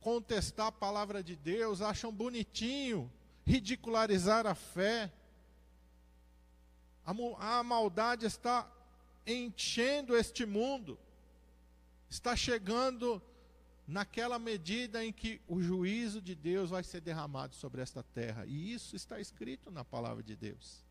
contestar 0.00 0.68
a 0.68 0.72
palavra 0.72 1.22
de 1.22 1.34
Deus, 1.34 1.82
acham 1.82 2.12
bonitinho 2.12 3.10
ridicularizar 3.44 4.46
a 4.46 4.54
fé. 4.54 5.12
A, 7.04 7.58
a 7.58 7.62
maldade 7.62 8.24
está 8.24 8.70
enchendo 9.26 10.16
este 10.16 10.46
mundo, 10.46 10.98
está 12.08 12.34
chegando 12.34 13.22
naquela 13.86 14.38
medida 14.38 15.04
em 15.04 15.12
que 15.12 15.40
o 15.48 15.60
juízo 15.62 16.20
de 16.20 16.34
Deus 16.34 16.70
vai 16.70 16.82
ser 16.84 17.00
derramado 17.00 17.54
sobre 17.54 17.80
esta 17.80 18.02
terra. 18.02 18.44
E 18.46 18.72
isso 18.72 18.94
está 18.94 19.18
escrito 19.18 19.70
na 19.70 19.84
palavra 19.84 20.22
de 20.22 20.36
Deus. 20.36 20.84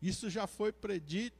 Isso 0.00 0.30
já 0.30 0.46
foi 0.46 0.72
predito. 0.72 1.36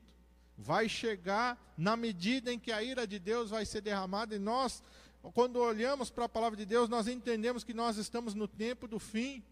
Vai 0.56 0.88
chegar 0.88 1.56
na 1.76 1.96
medida 1.96 2.52
em 2.52 2.58
que 2.58 2.72
a 2.72 2.82
ira 2.82 3.06
de 3.06 3.18
Deus 3.20 3.50
vai 3.50 3.64
ser 3.64 3.80
derramada, 3.80 4.34
e 4.34 4.40
nós, 4.40 4.82
quando 5.32 5.60
olhamos 5.60 6.10
para 6.10 6.24
a 6.24 6.28
palavra 6.28 6.56
de 6.56 6.66
Deus, 6.66 6.88
nós 6.88 7.06
entendemos 7.06 7.62
que 7.62 7.72
nós 7.72 7.96
estamos 7.96 8.34
no 8.34 8.48
tempo 8.48 8.88
do 8.88 8.98
fim 8.98 9.44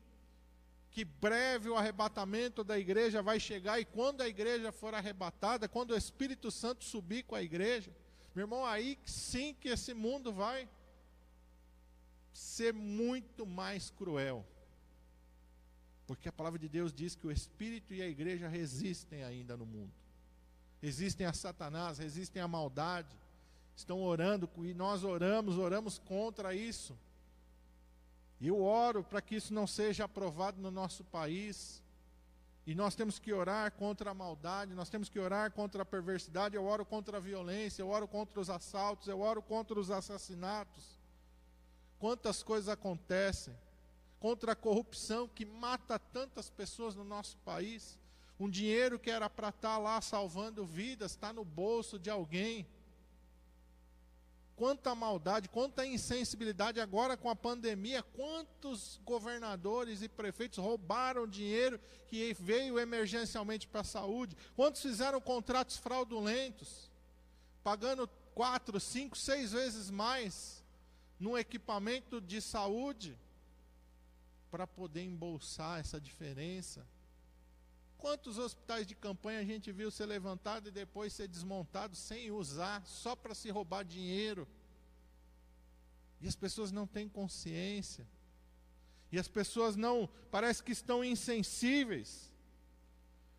que 0.91 1.05
breve 1.05 1.69
o 1.69 1.77
arrebatamento 1.77 2.65
da 2.65 2.79
igreja 2.79 3.23
vai 3.23 3.39
chegar, 3.39 3.79
e 3.79 3.85
quando 3.85 4.23
a 4.23 4.29
igreja 4.29 4.73
for 4.73 4.95
arrebatada, 4.95 5.69
quando 5.69 5.91
o 5.91 5.97
Espírito 5.97 6.51
Santo 6.51 6.85
subir 6.85 7.23
com 7.23 7.35
a 7.37 7.43
igreja, 7.43 7.95
meu 8.37 8.43
irmão, 8.43 8.67
aí 8.67 8.99
sim 9.07 9.55
que 9.55 9.71
esse 9.71 9.95
mundo 9.95 10.31
vai 10.31 10.69
ser 12.35 12.75
muito 12.75 13.47
mais 13.47 13.89
cruel. 13.89 14.45
Porque 16.07 16.29
a 16.29 16.33
palavra 16.33 16.59
de 16.59 16.69
Deus 16.69 16.93
diz 16.93 17.15
que 17.15 17.27
o 17.27 17.33
Espírito 17.33 17.95
e 17.95 18.03
a 18.03 18.07
igreja 18.07 18.47
resistem 18.47 19.25
ainda 19.25 19.57
no 19.57 19.65
mundo. 19.65 19.91
Resistem 20.83 21.27
a 21.27 21.33
Satanás, 21.33 21.97
resistem 21.97 22.43
à 22.43 22.47
maldade. 22.47 23.17
Estão 23.75 24.03
orando, 24.03 24.51
e 24.59 24.75
nós 24.75 25.03
oramos, 25.03 25.57
oramos 25.57 25.99
contra 25.99 26.55
isso. 26.55 26.95
E 28.39 28.49
eu 28.49 28.63
oro 28.63 29.03
para 29.03 29.23
que 29.23 29.37
isso 29.37 29.55
não 29.55 29.67
seja 29.67 30.05
aprovado 30.05 30.61
no 30.61 30.71
nosso 30.71 31.03
país. 31.05 31.83
E 32.67 32.75
nós 32.75 32.97
temos 32.97 33.19
que 33.19 33.33
orar 33.33 33.71
contra 33.73 34.11
a 34.11 34.15
maldade, 34.15 34.75
nós 34.75 34.91
temos 34.91 35.09
que 35.09 35.21
orar 35.21 35.53
contra 35.53 35.83
a 35.83 35.87
perversidade. 35.87 36.57
Eu 36.57 36.65
oro 36.65 36.85
contra 36.85 37.19
a 37.19 37.21
violência, 37.21 37.81
eu 37.81 37.89
oro 37.89 38.09
contra 38.09 38.41
os 38.41 38.51
assaltos, 38.51 39.07
eu 39.07 39.21
oro 39.21 39.41
contra 39.41 39.79
os 39.79 39.91
assassinatos. 39.91 40.99
Quantas 41.99 42.43
coisas 42.43 42.69
acontecem 42.69 43.57
contra 44.19 44.53
a 44.53 44.57
corrupção 44.57 45.29
que 45.29 45.45
mata 45.45 45.99
tantas 45.99 46.51
pessoas 46.51 46.97
no 46.97 47.05
nosso 47.05 47.37
país. 47.39 47.97
Um 48.39 48.51
dinheiro 48.51 48.99
que 48.99 49.11
era 49.11 49.31
para 49.31 49.51
estar 49.51 49.77
tá 49.77 49.79
lá 49.79 50.01
salvando 50.01 50.67
vidas, 50.67 51.13
está 51.13 51.33
no 51.33 51.45
bolso 51.45 51.99
de 51.99 52.11
alguém 52.11 52.67
quanta 54.57 54.95
maldade, 54.95 55.49
quanta 55.51 55.87
insensibilidade 55.87 56.81
agora 56.81 57.17
com 57.17 57.29
a 57.29 57.37
pandemia, 57.37 58.03
quantos 58.03 58.99
governadores 59.05 60.01
e 60.01 60.09
prefeitos 60.09 60.59
roubaram 60.59 61.29
dinheiro 61.29 61.79
que 62.09 62.33
veio 62.35 62.79
emergencialmente 62.79 63.69
para 63.69 63.83
a 63.83 63.85
saúde, 63.85 64.37
quantos 64.57 64.81
fizeram 64.81 65.21
contratos 65.21 65.77
fraudulentos, 65.77 66.91
pagando 67.63 68.09
quatro, 68.35 68.81
cinco, 68.81 69.17
seis 69.17 69.53
vezes 69.53 69.91
mais 69.91 70.65
num 71.21 71.37
equipamento 71.37 72.21
de 72.21 72.41
saúde 72.41 73.17
para 74.51 74.67
poder 74.67 75.03
embolsar 75.03 75.81
essa 75.81 76.01
diferença. 76.01 76.87
Quantos 77.99 78.39
hospitais 78.39 78.87
de 78.87 78.95
campanha 78.95 79.41
a 79.41 79.45
gente 79.45 79.73
viu 79.73 79.91
ser 79.91 80.07
levantado 80.07 80.69
e 80.69 80.71
depois 80.71 81.13
ser 81.13 81.29
desmontado 81.29 81.97
sem 81.97 82.31
usar, 82.31 82.85
só 82.87 83.17
para 83.17 83.35
se 83.35 83.51
roubar 83.51 83.85
dinheiro? 83.85 84.47
E 86.21 86.29
as 86.29 86.37
pessoas 86.37 86.71
não 86.71 86.87
têm 86.87 87.09
consciência. 87.09 88.07
E 89.11 89.19
as 89.19 89.29
pessoas 89.29 89.77
não, 89.77 90.09
parece 90.31 90.63
que 90.63 90.73
estão 90.73 91.03
insensíveis. 91.03 92.31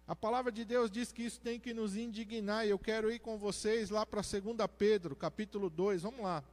A 0.08 0.16
palavra 0.16 0.52
de 0.52 0.64
Deus 0.66 0.90
diz 0.90 1.12
que 1.12 1.24
isso 1.24 1.40
tem 1.40 1.60
que 1.60 1.74
nos 1.74 1.96
indignar, 1.96 2.66
e 2.66 2.70
eu 2.70 2.80
quero 2.80 3.12
ir 3.12 3.20
com 3.20 3.38
vocês 3.38 3.90
lá 3.90 4.06
para 4.06 4.22
2 4.22 4.56
Pedro, 4.78 5.16
capítulo 5.16 5.70
2, 5.70 6.02
vamos 6.02 6.22
lá. 6.22 6.44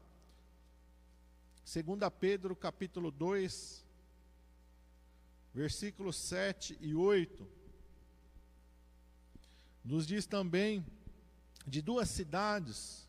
2 1.64 1.84
Pedro, 2.20 2.54
capítulo 2.54 3.10
2, 3.10 3.84
versículos 5.54 6.16
7 6.16 6.76
e 6.80 6.94
8 6.94 7.63
nos 9.84 10.06
diz 10.06 10.26
também 10.26 10.84
de 11.66 11.82
duas 11.82 12.08
cidades 12.08 13.04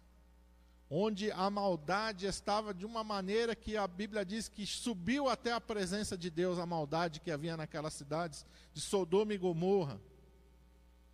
onde 0.89 1.31
a 1.31 1.49
maldade 1.49 2.25
estava 2.25 2.73
de 2.73 2.85
uma 2.85 3.03
maneira 3.03 3.55
que 3.55 3.75
a 3.75 3.87
Bíblia 3.87 4.23
diz 4.23 4.47
que 4.47 4.65
subiu 4.65 5.27
até 5.27 5.51
a 5.51 5.61
presença 5.61 6.17
de 6.17 6.29
Deus 6.29 6.59
a 6.59 6.65
maldade 6.65 7.21
que 7.21 7.31
havia 7.31 7.57
naquelas 7.57 7.93
cidades 7.93 8.45
de 8.73 8.81
Sodoma 8.81 9.33
e 9.33 9.37
Gomorra. 9.37 9.99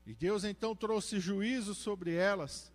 E 0.05 0.13
Deus 0.13 0.43
então 0.43 0.75
trouxe 0.75 1.19
juízo 1.19 1.73
sobre 1.73 2.13
elas. 2.13 2.71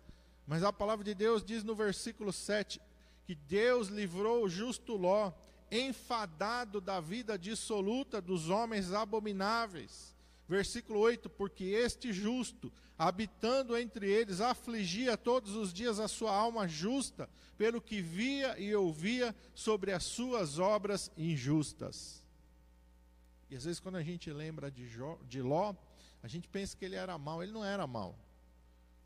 Mas 0.47 0.63
a 0.63 0.73
palavra 0.73 1.03
de 1.03 1.13
Deus 1.13 1.43
diz 1.43 1.63
no 1.63 1.75
versículo 1.75 2.33
7 2.33 2.81
que 3.25 3.35
Deus 3.35 3.89
livrou 3.89 4.45
o 4.45 4.49
justo 4.49 4.95
Ló, 4.95 5.31
enfadado 5.69 6.79
da 6.79 6.99
vida 6.99 7.37
dissoluta 7.37 8.21
dos 8.21 8.49
homens 8.49 8.93
abomináveis 8.93 10.16
Versículo 10.47 10.99
8: 10.99 11.29
Porque 11.29 11.65
este 11.65 12.13
justo, 12.13 12.71
habitando 12.97 13.77
entre 13.77 14.09
eles, 14.09 14.39
afligia 14.39 15.17
todos 15.17 15.55
os 15.55 15.73
dias 15.73 15.99
a 15.99 16.07
sua 16.07 16.33
alma 16.33 16.67
justa, 16.67 17.29
pelo 17.57 17.81
que 17.81 18.01
via 18.01 18.57
e 18.59 18.73
ouvia 18.73 19.35
sobre 19.53 19.91
as 19.91 20.03
suas 20.03 20.57
obras 20.57 21.11
injustas. 21.17 22.25
E 23.49 23.55
às 23.55 23.65
vezes, 23.65 23.79
quando 23.79 23.95
a 23.95 24.03
gente 24.03 24.31
lembra 24.31 24.69
de, 24.69 24.87
Jó, 24.87 25.17
de 25.27 25.41
Ló, 25.41 25.73
a 26.21 26.27
gente 26.27 26.47
pensa 26.47 26.75
que 26.75 26.85
ele 26.85 26.95
era 26.95 27.17
mau. 27.17 27.41
Ele 27.41 27.51
não 27.51 27.63
era 27.63 27.85
mau. 27.87 28.17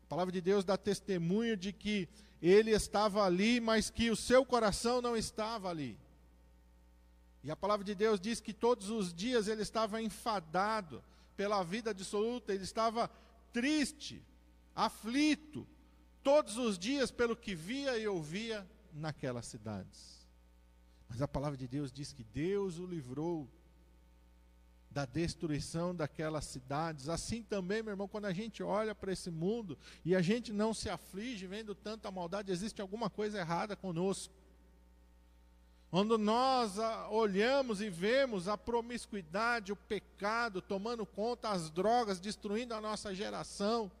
A 0.04 0.06
palavra 0.08 0.32
de 0.32 0.40
Deus 0.40 0.64
dá 0.64 0.76
testemunho 0.76 1.56
de 1.56 1.72
que 1.72 2.08
ele 2.40 2.70
estava 2.72 3.24
ali, 3.24 3.60
mas 3.60 3.88
que 3.88 4.10
o 4.10 4.16
seu 4.16 4.44
coração 4.44 5.00
não 5.00 5.16
estava 5.16 5.70
ali. 5.70 5.98
E 7.44 7.50
a 7.50 7.56
palavra 7.56 7.84
de 7.84 7.94
Deus 7.94 8.20
diz 8.20 8.40
que 8.40 8.52
todos 8.52 8.90
os 8.90 9.12
dias 9.12 9.48
ele 9.48 9.62
estava 9.62 10.02
enfadado, 10.02 11.02
pela 11.42 11.60
vida 11.64 11.92
dissoluta, 11.92 12.54
ele 12.54 12.62
estava 12.62 13.10
triste, 13.52 14.24
aflito, 14.76 15.66
todos 16.22 16.56
os 16.56 16.78
dias 16.78 17.10
pelo 17.10 17.34
que 17.34 17.52
via 17.52 17.98
e 17.98 18.06
ouvia 18.06 18.64
naquelas 18.92 19.46
cidades. 19.46 20.24
Mas 21.08 21.20
a 21.20 21.26
palavra 21.26 21.58
de 21.58 21.66
Deus 21.66 21.90
diz 21.90 22.12
que 22.12 22.22
Deus 22.22 22.78
o 22.78 22.86
livrou 22.86 23.50
da 24.88 25.04
destruição 25.04 25.92
daquelas 25.92 26.44
cidades. 26.44 27.08
Assim 27.08 27.42
também, 27.42 27.82
meu 27.82 27.90
irmão, 27.90 28.06
quando 28.06 28.26
a 28.26 28.32
gente 28.32 28.62
olha 28.62 28.94
para 28.94 29.12
esse 29.12 29.28
mundo 29.28 29.76
e 30.04 30.14
a 30.14 30.22
gente 30.22 30.52
não 30.52 30.72
se 30.72 30.88
aflige 30.88 31.48
vendo 31.48 31.74
tanta 31.74 32.08
maldade, 32.08 32.52
existe 32.52 32.80
alguma 32.80 33.10
coisa 33.10 33.40
errada 33.40 33.74
conosco. 33.74 34.32
Quando 35.92 36.16
nós 36.16 36.78
ah, 36.78 37.06
olhamos 37.10 37.82
e 37.82 37.90
vemos 37.90 38.48
a 38.48 38.56
promiscuidade, 38.56 39.72
o 39.72 39.76
pecado 39.76 40.62
tomando 40.62 41.04
conta, 41.04 41.50
as 41.50 41.68
drogas 41.68 42.18
destruindo 42.18 42.72
a 42.72 42.80
nossa 42.80 43.14
geração, 43.14 43.92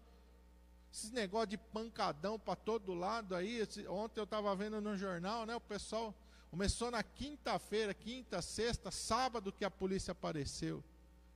esses 0.90 1.10
negócio 1.10 1.48
de 1.48 1.58
pancadão 1.58 2.38
para 2.38 2.56
todo 2.56 2.94
lado 2.94 3.36
aí. 3.36 3.60
Ontem 3.90 4.20
eu 4.20 4.24
estava 4.24 4.56
vendo 4.56 4.80
no 4.80 4.96
jornal, 4.96 5.44
né? 5.44 5.54
O 5.54 5.60
pessoal 5.60 6.14
começou 6.50 6.90
na 6.90 7.02
quinta-feira, 7.02 7.92
quinta, 7.92 8.40
sexta, 8.40 8.90
sábado 8.90 9.52
que 9.52 9.62
a 9.62 9.70
polícia 9.70 10.12
apareceu. 10.12 10.82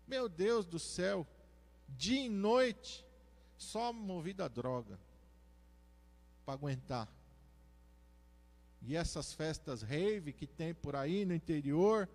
Meu 0.09 0.27
Deus 0.27 0.65
do 0.65 0.79
céu, 0.79 1.27
dia 1.87 2.25
e 2.25 2.31
noite, 2.31 3.05
só 3.59 3.93
movido 3.93 4.43
a 4.43 4.49
droga 4.49 4.99
para 6.47 6.55
aguentar. 6.55 7.07
E 8.87 8.95
essas 8.95 9.33
festas 9.33 9.83
rave 9.83 10.33
que 10.33 10.47
tem 10.47 10.73
por 10.73 10.95
aí 10.95 11.25
no 11.25 11.35
interior, 11.35 12.09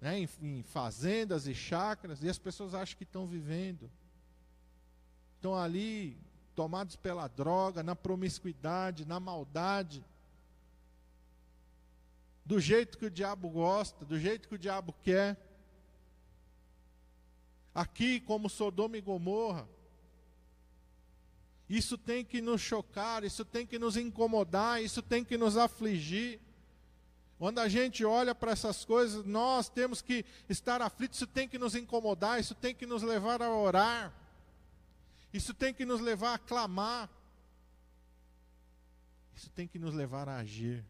né, 0.00 0.20
em, 0.20 0.28
em 0.40 0.62
fazendas 0.62 1.48
e 1.48 1.54
chácaras, 1.54 2.22
e 2.22 2.28
as 2.28 2.38
pessoas 2.38 2.74
acham 2.74 2.96
que 2.96 3.02
estão 3.02 3.26
vivendo. 3.26 3.90
Estão 5.34 5.56
ali 5.56 6.16
tomados 6.54 6.94
pela 6.94 7.26
droga, 7.26 7.82
na 7.82 7.96
promiscuidade, 7.96 9.04
na 9.04 9.18
maldade. 9.18 10.04
Do 12.44 12.60
jeito 12.60 12.96
que 12.96 13.06
o 13.06 13.10
diabo 13.10 13.48
gosta, 13.50 14.04
do 14.04 14.18
jeito 14.18 14.48
que 14.48 14.54
o 14.54 14.58
diabo 14.58 14.94
quer. 15.02 15.36
Aqui, 17.74 18.20
como 18.20 18.48
Sodoma 18.48 18.96
e 18.96 19.00
Gomorra, 19.00 19.68
isso 21.68 21.98
tem 21.98 22.24
que 22.24 22.40
nos 22.40 22.60
chocar, 22.60 23.24
isso 23.24 23.44
tem 23.44 23.66
que 23.66 23.78
nos 23.78 23.96
incomodar, 23.96 24.82
isso 24.82 25.02
tem 25.02 25.24
que 25.24 25.36
nos 25.36 25.56
afligir. 25.56 26.40
Quando 27.38 27.58
a 27.58 27.68
gente 27.68 28.04
olha 28.04 28.34
para 28.34 28.52
essas 28.52 28.84
coisas, 28.84 29.24
nós 29.26 29.68
temos 29.68 30.00
que 30.00 30.24
estar 30.48 30.80
aflitos, 30.80 31.18
isso 31.18 31.26
tem 31.26 31.48
que 31.48 31.58
nos 31.58 31.74
incomodar, 31.74 32.40
isso 32.40 32.54
tem 32.54 32.74
que 32.74 32.86
nos 32.86 33.02
levar 33.02 33.42
a 33.42 33.50
orar, 33.50 34.14
isso 35.32 35.52
tem 35.52 35.74
que 35.74 35.84
nos 35.84 36.00
levar 36.00 36.34
a 36.34 36.38
clamar, 36.38 37.10
isso 39.34 39.50
tem 39.50 39.66
que 39.66 39.78
nos 39.78 39.92
levar 39.92 40.28
a 40.28 40.36
agir. 40.36 40.84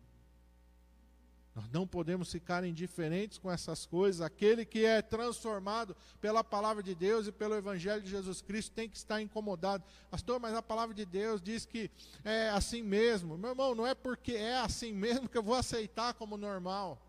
Não 1.73 1.87
podemos 1.87 2.31
ficar 2.31 2.65
indiferentes 2.65 3.39
com 3.39 3.51
essas 3.51 3.87
coisas. 3.87 4.21
Aquele 4.21 4.65
que 4.65 4.85
é 4.85 5.03
transformado 5.03 5.97
pela 6.21 6.43
palavra 6.43 6.83
de 6.83 6.95
Deus 6.95 7.27
e 7.27 7.33
pelo 7.33 7.55
Evangelho 7.55 8.03
de 8.03 8.11
Jesus 8.11 8.41
Cristo 8.43 8.73
tem 8.73 8.89
que 8.89 8.97
estar 8.97 9.21
incomodado. 9.21 9.85
Pastor, 10.11 10.41
mas 10.41 10.55
a 10.55 10.63
palavra 10.63 10.95
de 10.95 11.05
Deus 11.05 11.41
diz 11.41 11.65
que 11.65 11.91
é 12.25 12.51
assim 12.51 12.83
mesmo. 12.83 13.37
Meu 13.37 13.51
irmão, 13.51 13.75
não 13.75 13.87
é 13.87 13.95
porque 13.95 14.33
é 14.33 14.59
assim 14.59 14.93
mesmo 14.93 15.29
que 15.29 15.39
eu 15.39 15.43
vou 15.43 15.55
aceitar 15.55 16.15
como 16.15 16.37
normal. 16.37 17.01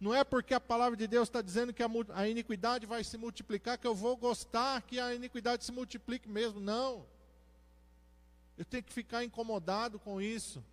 Não 0.00 0.14
é 0.14 0.24
porque 0.24 0.54
a 0.54 0.60
palavra 0.60 0.96
de 0.96 1.06
Deus 1.06 1.28
está 1.28 1.42
dizendo 1.42 1.74
que 1.74 1.82
a 2.14 2.28
iniquidade 2.28 2.86
vai 2.86 3.04
se 3.04 3.18
multiplicar 3.18 3.76
que 3.76 3.86
eu 3.86 3.94
vou 3.94 4.16
gostar 4.16 4.80
que 4.80 4.98
a 4.98 5.14
iniquidade 5.14 5.62
se 5.62 5.70
multiplique 5.70 6.26
mesmo. 6.26 6.58
Não. 6.58 7.04
Eu 8.56 8.64
tenho 8.64 8.82
que 8.82 8.92
ficar 8.92 9.24
incomodado 9.24 9.98
com 9.98 10.20
isso. 10.20 10.64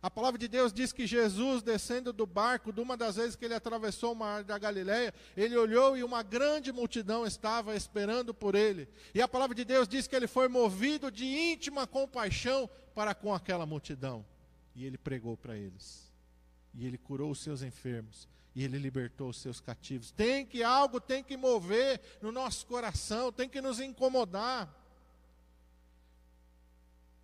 A 0.00 0.08
palavra 0.08 0.38
de 0.38 0.46
Deus 0.46 0.72
diz 0.72 0.92
que 0.92 1.08
Jesus, 1.08 1.60
descendo 1.60 2.12
do 2.12 2.24
barco, 2.24 2.72
de 2.72 2.80
uma 2.80 2.96
das 2.96 3.16
vezes 3.16 3.34
que 3.34 3.44
ele 3.44 3.54
atravessou 3.54 4.12
o 4.12 4.16
mar 4.16 4.44
da 4.44 4.56
Galileia, 4.56 5.12
ele 5.36 5.56
olhou 5.56 5.96
e 5.96 6.04
uma 6.04 6.22
grande 6.22 6.70
multidão 6.72 7.26
estava 7.26 7.74
esperando 7.74 8.32
por 8.32 8.54
ele. 8.54 8.88
E 9.12 9.20
a 9.20 9.26
palavra 9.26 9.56
de 9.56 9.64
Deus 9.64 9.88
diz 9.88 10.06
que 10.06 10.14
ele 10.14 10.28
foi 10.28 10.46
movido 10.46 11.10
de 11.10 11.26
íntima 11.26 11.84
compaixão 11.84 12.70
para 12.94 13.12
com 13.12 13.34
aquela 13.34 13.66
multidão. 13.66 14.24
E 14.72 14.84
ele 14.84 14.96
pregou 14.96 15.36
para 15.36 15.56
eles. 15.56 16.12
E 16.72 16.86
ele 16.86 16.96
curou 16.96 17.32
os 17.32 17.40
seus 17.40 17.62
enfermos. 17.62 18.28
E 18.54 18.62
ele 18.62 18.78
libertou 18.78 19.30
os 19.30 19.38
seus 19.38 19.60
cativos. 19.60 20.12
Tem 20.12 20.46
que 20.46 20.62
algo 20.62 21.00
tem 21.00 21.24
que 21.24 21.36
mover 21.36 22.00
no 22.22 22.30
nosso 22.30 22.64
coração, 22.66 23.32
tem 23.32 23.48
que 23.48 23.60
nos 23.60 23.80
incomodar. 23.80 24.72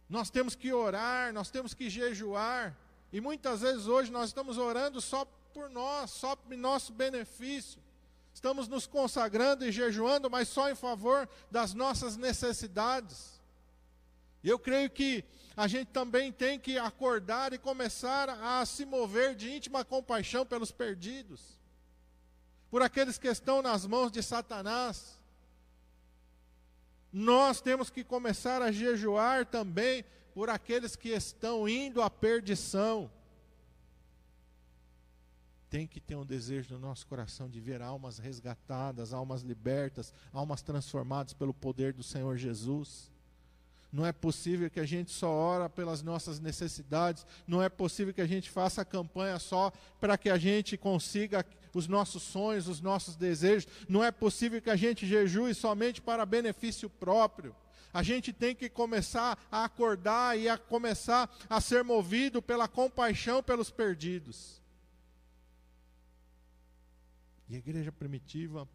Nós 0.09 0.31
temos 0.31 0.55
que 0.55 0.73
orar, 0.73 1.33
nós 1.33 1.51
temos 1.51 1.75
que 1.75 1.89
jejuar. 1.89 2.77
E 3.13 3.21
muitas 3.21 3.61
vezes 3.61 3.87
hoje 3.87 4.11
nós 4.11 4.31
estamos 4.31 4.59
orando 4.59 5.01
só 5.01 5.25
por 5.53 5.71
nós, 5.71 6.11
só 6.11 6.37
por 6.37 6.57
nosso 6.57 6.93
benefício. 6.93 7.81
Estamos 8.33 8.67
nos 8.67 8.87
consagrando 8.87 9.65
e 9.65 9.71
jejuando, 9.71 10.29
mas 10.29 10.49
só 10.49 10.69
em 10.69 10.75
favor 10.75 11.29
das 11.51 11.73
nossas 11.73 12.17
necessidades. 12.17 13.41
E 14.43 14.49
eu 14.49 14.59
creio 14.59 14.91
que 14.91 15.25
a 15.57 15.69
gente 15.69 15.89
também 15.89 16.33
tem 16.33 16.59
que 16.59 16.77
acordar 16.77 17.53
e 17.53 17.59
começar 17.59 18.29
a 18.29 18.67
se 18.67 18.85
mover 18.85 19.35
de 19.35 19.55
íntima 19.55 19.85
compaixão 19.85 20.45
pelos 20.45 20.73
perdidos, 20.73 21.41
por 22.71 22.83
aqueles 22.83 23.17
que 23.17 23.29
estão 23.29 23.63
nas 23.63 23.87
mãos 23.87 24.11
de 24.11 24.23
Satanás 24.23 25.19
nós 27.17 27.61
temos 27.61 27.91
que 27.91 28.03
começar 28.03 28.61
a 28.61 28.73
jejuar 28.73 29.47
também 29.47 30.05
por 30.35 30.51
aqueles 30.51 30.97
que 30.97 31.11
estão 31.11 31.69
indo 31.69 32.03
à 32.03 32.11
perdição. 32.11 33.09
Tem 35.71 35.87
que 35.87 36.01
ter 36.01 36.17
um 36.17 36.27
desejo 36.27 36.75
no 36.75 36.81
nosso 36.81 37.07
coração 37.07 37.49
de 37.49 37.61
ver 37.61 37.81
almas 37.81 38.19
resgatadas, 38.19 39.13
almas 39.13 39.43
libertas, 39.43 40.13
almas 40.33 40.61
transformadas 40.61 41.33
pelo 41.33 41.55
poder 41.55 41.93
do 41.93 42.03
Senhor 42.03 42.37
Jesus. 42.37 43.13
Não 43.95 44.05
é 44.05 44.11
possível 44.11 44.69
que 44.69 44.81
a 44.81 44.85
gente 44.85 45.13
só 45.13 45.31
ora 45.31 45.71
pelas 45.71 46.03
nossas 46.03 46.41
necessidades, 46.41 47.25
não 47.47 47.63
é 47.63 47.69
possível 47.69 48.13
que 48.13 48.21
a 48.21 48.27
gente 48.27 48.51
faça 48.51 48.85
campanha 48.85 49.39
só 49.39 49.71
para 50.01 50.19
que 50.19 50.29
a 50.29 50.37
gente 50.37 50.77
consiga 50.77 51.47
os 51.73 51.87
nossos 51.87 52.25
sonhos, 52.25 52.67
os 52.67 52.81
nossos 52.81 53.15
desejos. 53.15 53.69
Não 53.89 54.03
é 54.03 54.11
possível 54.11 54.61
que 54.61 54.69
a 54.69 54.75
gente 54.75 55.07
jejue 55.07 55.55
somente 55.55 56.03
para 56.03 56.27
benefício 56.27 56.91
próprio. 56.91 57.55
A 57.93 58.03
gente 58.03 58.33
tem 58.33 58.53
que 58.53 58.69
começar 58.69 59.39
a 59.49 59.63
acordar 59.63 60.37
e 60.37 60.49
a 60.49 60.59
começar 60.59 61.33
a 61.49 61.61
ser 61.61 61.85
movido 61.85 62.43
pela 62.43 62.67
compaixão 62.67 63.45
pelos 63.45 63.71
perdidos. 63.71 64.61
E 67.49 67.55
a 67.55 67.59
igreja 67.59 67.93
primitiva, 67.93 68.69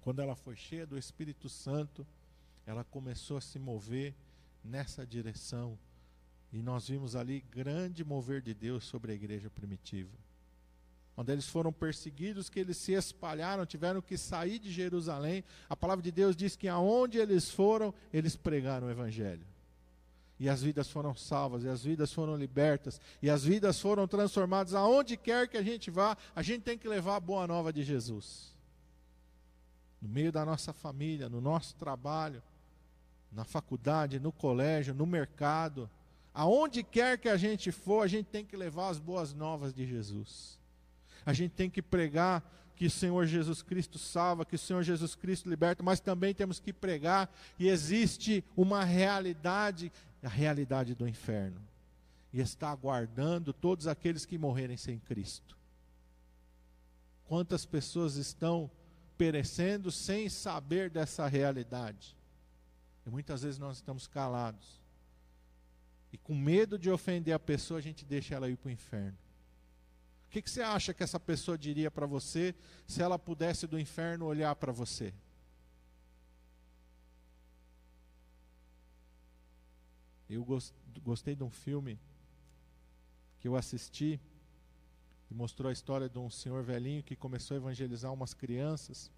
quando 0.00 0.22
ela 0.22 0.36
foi 0.36 0.54
cheia 0.54 0.86
do 0.86 0.96
Espírito 0.96 1.48
Santo, 1.48 2.06
ela 2.64 2.84
começou 2.84 3.36
a 3.36 3.40
se 3.40 3.58
mover 3.58 4.14
nessa 4.68 5.06
direção. 5.06 5.78
E 6.52 6.62
nós 6.62 6.88
vimos 6.88 7.16
ali 7.16 7.40
grande 7.50 8.04
mover 8.04 8.40
de 8.40 8.54
Deus 8.54 8.84
sobre 8.84 9.12
a 9.12 9.14
igreja 9.14 9.50
primitiva 9.50 10.16
onde 11.18 11.32
eles 11.32 11.48
foram 11.48 11.72
perseguidos, 11.72 12.48
que 12.48 12.60
eles 12.60 12.76
se 12.76 12.92
espalharam, 12.92 13.66
tiveram 13.66 14.00
que 14.00 14.16
sair 14.16 14.60
de 14.60 14.70
Jerusalém. 14.70 15.42
A 15.68 15.74
palavra 15.74 16.00
de 16.00 16.12
Deus 16.12 16.36
diz 16.36 16.54
que 16.54 16.68
aonde 16.68 17.18
eles 17.18 17.50
foram, 17.50 17.92
eles 18.12 18.36
pregaram 18.36 18.86
o 18.86 18.90
Evangelho. 18.90 19.44
E 20.38 20.48
as 20.48 20.62
vidas 20.62 20.88
foram 20.88 21.16
salvas, 21.16 21.64
e 21.64 21.68
as 21.68 21.82
vidas 21.82 22.12
foram 22.12 22.36
libertas, 22.36 23.00
e 23.20 23.28
as 23.28 23.42
vidas 23.42 23.80
foram 23.80 24.06
transformadas. 24.06 24.74
Aonde 24.74 25.16
quer 25.16 25.48
que 25.48 25.56
a 25.56 25.62
gente 25.62 25.90
vá, 25.90 26.16
a 26.36 26.40
gente 26.40 26.62
tem 26.62 26.78
que 26.78 26.86
levar 26.86 27.16
a 27.16 27.20
boa 27.20 27.48
nova 27.48 27.72
de 27.72 27.82
Jesus. 27.82 28.54
No 30.00 30.08
meio 30.08 30.30
da 30.30 30.44
nossa 30.44 30.72
família, 30.72 31.28
no 31.28 31.40
nosso 31.40 31.74
trabalho, 31.74 32.40
na 33.32 33.44
faculdade, 33.44 34.18
no 34.18 34.32
colégio, 34.32 34.94
no 34.94 35.06
mercado, 35.06 35.88
aonde 36.32 36.82
quer 36.82 37.18
que 37.18 37.28
a 37.28 37.36
gente 37.36 37.70
for, 37.70 38.02
a 38.02 38.08
gente 38.08 38.26
tem 38.26 38.44
que 38.44 38.56
levar 38.56 38.88
as 38.88 38.98
boas 38.98 39.34
novas 39.34 39.72
de 39.72 39.86
Jesus. 39.86 40.58
A 41.26 41.32
gente 41.32 41.52
tem 41.52 41.68
que 41.68 41.82
pregar 41.82 42.42
que 42.76 42.86
o 42.86 42.90
Senhor 42.90 43.26
Jesus 43.26 43.60
Cristo 43.60 43.98
salva, 43.98 44.44
que 44.44 44.54
o 44.54 44.58
Senhor 44.58 44.82
Jesus 44.84 45.16
Cristo 45.16 45.48
liberta, 45.48 45.82
mas 45.82 45.98
também 45.98 46.32
temos 46.32 46.60
que 46.60 46.72
pregar 46.72 47.28
que 47.56 47.66
existe 47.66 48.44
uma 48.56 48.84
realidade, 48.84 49.90
a 50.22 50.28
realidade 50.28 50.94
do 50.94 51.08
inferno. 51.08 51.60
E 52.32 52.40
está 52.40 52.70
aguardando 52.70 53.52
todos 53.52 53.88
aqueles 53.88 54.24
que 54.24 54.38
morrerem 54.38 54.76
sem 54.76 54.98
Cristo. 55.00 55.56
Quantas 57.24 57.66
pessoas 57.66 58.14
estão 58.14 58.70
perecendo 59.18 59.90
sem 59.90 60.28
saber 60.28 60.88
dessa 60.88 61.26
realidade? 61.26 62.17
E 63.08 63.10
muitas 63.10 63.40
vezes 63.40 63.58
nós 63.58 63.78
estamos 63.78 64.06
calados. 64.06 64.82
E 66.12 66.18
com 66.18 66.34
medo 66.34 66.78
de 66.78 66.90
ofender 66.90 67.32
a 67.32 67.38
pessoa, 67.38 67.78
a 67.78 67.82
gente 67.82 68.04
deixa 68.04 68.34
ela 68.34 68.50
ir 68.50 68.58
para 68.58 68.68
o 68.68 68.70
inferno. 68.70 69.16
O 70.26 70.30
que, 70.30 70.42
que 70.42 70.50
você 70.50 70.60
acha 70.60 70.92
que 70.92 71.02
essa 71.02 71.18
pessoa 71.18 71.56
diria 71.56 71.90
para 71.90 72.04
você 72.04 72.54
se 72.86 73.00
ela 73.00 73.18
pudesse 73.18 73.66
do 73.66 73.80
inferno 73.80 74.26
olhar 74.26 74.54
para 74.56 74.72
você? 74.72 75.14
Eu 80.28 80.46
gostei 81.02 81.34
de 81.34 81.42
um 81.42 81.50
filme 81.50 81.98
que 83.40 83.48
eu 83.48 83.56
assisti 83.56 84.20
e 85.30 85.34
mostrou 85.34 85.70
a 85.70 85.72
história 85.72 86.10
de 86.10 86.18
um 86.18 86.28
senhor 86.28 86.62
velhinho 86.62 87.02
que 87.02 87.16
começou 87.16 87.54
a 87.54 87.58
evangelizar 87.58 88.12
umas 88.12 88.34
crianças. 88.34 89.10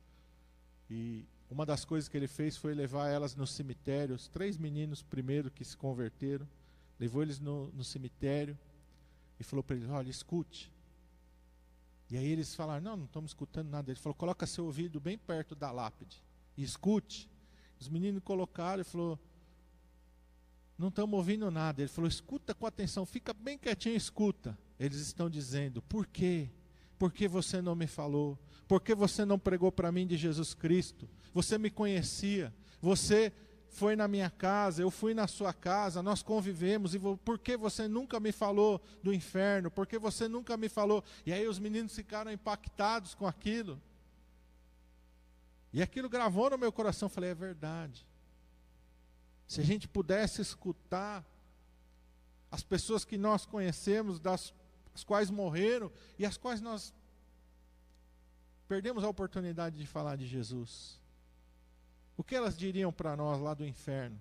E 0.88 1.26
uma 1.50 1.66
das 1.66 1.84
coisas 1.84 2.08
que 2.08 2.16
ele 2.16 2.28
fez 2.28 2.56
foi 2.56 2.74
levar 2.74 3.08
elas 3.08 3.34
no 3.34 3.46
cemitério, 3.46 4.14
os 4.14 4.28
três 4.28 4.56
meninos 4.56 5.02
primeiro 5.02 5.50
que 5.50 5.64
se 5.64 5.76
converteram, 5.76 6.48
levou 6.98 7.22
eles 7.22 7.40
no, 7.40 7.72
no 7.72 7.82
cemitério 7.82 8.56
e 9.38 9.42
falou 9.44 9.62
para 9.62 9.76
eles: 9.76 9.88
Olha, 9.88 10.08
escute, 10.08 10.72
e 12.10 12.16
aí 12.16 12.26
eles 12.26 12.54
falaram: 12.54 12.82
Não, 12.82 12.96
não 12.96 13.04
estamos 13.04 13.30
escutando 13.30 13.68
nada. 13.68 13.90
Ele 13.90 13.98
falou: 13.98 14.14
Coloca 14.14 14.46
seu 14.46 14.64
ouvido 14.64 15.00
bem 15.00 15.16
perto 15.16 15.54
da 15.54 15.70
lápide 15.70 16.22
e 16.56 16.62
escute. 16.62 17.30
Os 17.78 17.88
meninos 17.88 18.22
colocaram 18.24 18.80
e 18.80 18.84
falou: 18.84 19.18
Não 20.76 20.88
estamos 20.88 21.16
ouvindo 21.16 21.50
nada. 21.50 21.80
Ele 21.80 21.88
falou: 21.88 22.08
Escuta 22.08 22.54
com 22.54 22.66
atenção, 22.66 23.06
fica 23.06 23.32
bem 23.32 23.56
quietinho, 23.56 23.96
escuta. 23.96 24.58
Eles 24.78 24.98
estão 24.98 25.30
dizendo: 25.30 25.80
Por 25.82 26.06
quê? 26.06 26.50
Por 27.00 27.10
que 27.10 27.26
você 27.26 27.62
não 27.62 27.74
me 27.74 27.86
falou? 27.86 28.38
Por 28.68 28.78
que 28.82 28.94
você 28.94 29.24
não 29.24 29.38
pregou 29.38 29.72
para 29.72 29.90
mim 29.90 30.06
de 30.06 30.18
Jesus 30.18 30.52
Cristo? 30.52 31.08
Você 31.32 31.56
me 31.56 31.70
conhecia, 31.70 32.54
você 32.78 33.32
foi 33.70 33.96
na 33.96 34.06
minha 34.06 34.28
casa, 34.28 34.82
eu 34.82 34.90
fui 34.90 35.14
na 35.14 35.26
sua 35.26 35.54
casa, 35.54 36.02
nós 36.02 36.22
convivemos, 36.22 36.94
e 36.94 36.98
por 36.98 37.38
que 37.38 37.56
você 37.56 37.88
nunca 37.88 38.20
me 38.20 38.32
falou 38.32 38.82
do 39.02 39.14
inferno? 39.14 39.70
Por 39.70 39.86
que 39.86 39.98
você 39.98 40.28
nunca 40.28 40.58
me 40.58 40.68
falou? 40.68 41.02
E 41.24 41.32
aí 41.32 41.48
os 41.48 41.58
meninos 41.58 41.94
ficaram 41.94 42.30
impactados 42.30 43.14
com 43.14 43.26
aquilo. 43.26 43.80
E 45.72 45.80
aquilo 45.80 46.06
gravou 46.06 46.50
no 46.50 46.58
meu 46.58 46.70
coração, 46.70 47.08
falei, 47.08 47.30
é 47.30 47.34
verdade. 47.34 48.06
Se 49.46 49.62
a 49.62 49.64
gente 49.64 49.88
pudesse 49.88 50.42
escutar 50.42 51.24
as 52.50 52.62
pessoas 52.62 53.06
que 53.06 53.16
nós 53.16 53.46
conhecemos, 53.46 54.20
das 54.20 54.52
as 55.00 55.04
quais 55.04 55.30
morreram 55.30 55.90
e 56.18 56.26
as 56.26 56.36
quais 56.36 56.60
nós 56.60 56.92
perdemos 58.68 59.02
a 59.02 59.08
oportunidade 59.08 59.78
de 59.78 59.86
falar 59.86 60.16
de 60.16 60.26
Jesus. 60.26 61.00
O 62.16 62.22
que 62.22 62.36
elas 62.36 62.56
diriam 62.56 62.92
para 62.92 63.16
nós 63.16 63.40
lá 63.40 63.54
do 63.54 63.66
inferno? 63.66 64.20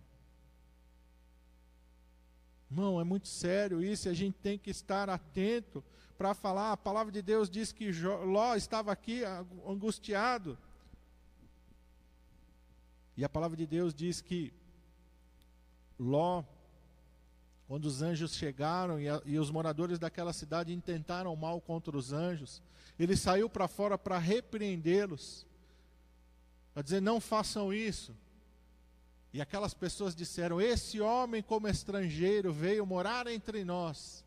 Irmão, 2.72 3.02
é 3.02 3.04
muito 3.04 3.28
sério 3.28 3.84
isso 3.84 4.08
e 4.08 4.12
a 4.12 4.14
gente 4.14 4.38
tem 4.38 4.58
que 4.58 4.70
estar 4.70 5.10
atento 5.10 5.84
para 6.18 6.34
falar. 6.34 6.72
A 6.72 6.78
palavra 6.78 7.12
de 7.12 7.22
Deus 7.22 7.50
diz 7.50 7.74
que 7.74 7.92
Ló 7.92 8.56
estava 8.56 8.92
aqui 8.92 9.24
angustiado. 9.68 10.58
E 13.18 13.26
a 13.26 13.28
palavra 13.28 13.58
de 13.58 13.68
Deus 13.68 13.94
diz 13.94 14.22
que 14.22 14.54
Ló 16.00 16.44
quando 17.70 17.86
os 17.86 18.02
anjos 18.02 18.34
chegaram 18.34 19.00
e, 19.00 19.08
a, 19.08 19.22
e 19.24 19.38
os 19.38 19.52
moradores 19.52 20.00
daquela 20.00 20.34
cidade 20.34 20.74
intentaram 20.74 21.36
mal 21.36 21.62
contra 21.62 21.96
os 21.96 22.12
anjos, 22.12 22.64
ele 22.98 23.16
saiu 23.16 23.48
para 23.48 23.68
fora 23.68 23.96
para 23.96 24.18
repreendê-los, 24.18 25.46
para 26.74 26.82
dizer: 26.82 27.00
não 27.00 27.22
façam 27.22 27.72
isso. 27.72 28.16
E 29.32 29.40
aquelas 29.40 29.76
pessoas 29.76 30.16
disseram: 30.16 30.60
Esse 30.60 31.00
homem, 31.00 31.44
como 31.44 31.68
estrangeiro, 31.68 32.52
veio 32.52 32.88
morar 32.88 33.28
entre 33.28 33.64
nós, 33.64 34.26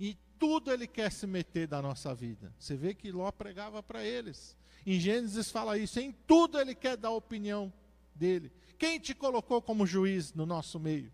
e 0.00 0.18
tudo 0.36 0.72
ele 0.72 0.88
quer 0.88 1.12
se 1.12 1.28
meter 1.28 1.68
da 1.68 1.80
nossa 1.80 2.12
vida. 2.12 2.52
Você 2.58 2.74
vê 2.74 2.92
que 2.92 3.12
Ló 3.12 3.30
pregava 3.30 3.84
para 3.84 4.04
eles. 4.04 4.56
Em 4.84 4.98
Gênesis 4.98 5.48
fala 5.48 5.78
isso: 5.78 6.00
em 6.00 6.10
tudo 6.10 6.58
ele 6.58 6.74
quer 6.74 6.96
dar 6.96 7.10
a 7.10 7.12
opinião 7.12 7.72
dele. 8.16 8.50
Quem 8.76 8.98
te 8.98 9.14
colocou 9.14 9.62
como 9.62 9.86
juiz 9.86 10.34
no 10.34 10.44
nosso 10.44 10.80
meio? 10.80 11.12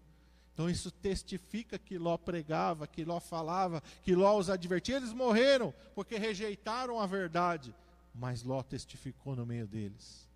Então 0.60 0.68
isso 0.68 0.90
testifica 0.90 1.78
que 1.78 1.96
Ló 1.96 2.18
pregava, 2.18 2.86
que 2.86 3.02
Ló 3.02 3.18
falava, 3.18 3.82
que 4.02 4.14
Ló 4.14 4.36
os 4.36 4.50
advertia. 4.50 4.96
Eles 4.96 5.14
morreram 5.14 5.72
porque 5.94 6.18
rejeitaram 6.18 7.00
a 7.00 7.06
verdade, 7.06 7.74
mas 8.14 8.42
Ló 8.42 8.62
testificou 8.62 9.34
no 9.34 9.46
meio 9.46 9.66
deles. 9.66 10.28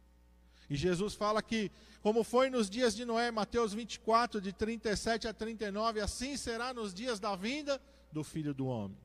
E 0.70 0.76
Jesus 0.76 1.12
fala 1.12 1.42
que, 1.42 1.70
como 2.00 2.24
foi 2.24 2.48
nos 2.48 2.70
dias 2.70 2.96
de 2.96 3.04
Noé, 3.04 3.30
Mateus 3.30 3.74
24, 3.74 4.40
de 4.40 4.50
37 4.50 5.28
a 5.28 5.34
39, 5.34 6.00
assim 6.00 6.38
será 6.38 6.72
nos 6.72 6.94
dias 6.94 7.20
da 7.20 7.36
vinda 7.36 7.78
do 8.10 8.24
Filho 8.24 8.54
do 8.54 8.64
Homem. 8.64 8.96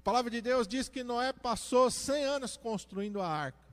A 0.00 0.02
palavra 0.02 0.32
de 0.32 0.40
Deus 0.40 0.66
diz 0.66 0.88
que 0.88 1.04
Noé 1.04 1.32
passou 1.32 1.88
100 1.92 2.24
anos 2.24 2.56
construindo 2.56 3.20
a 3.20 3.28
arca. 3.28 3.68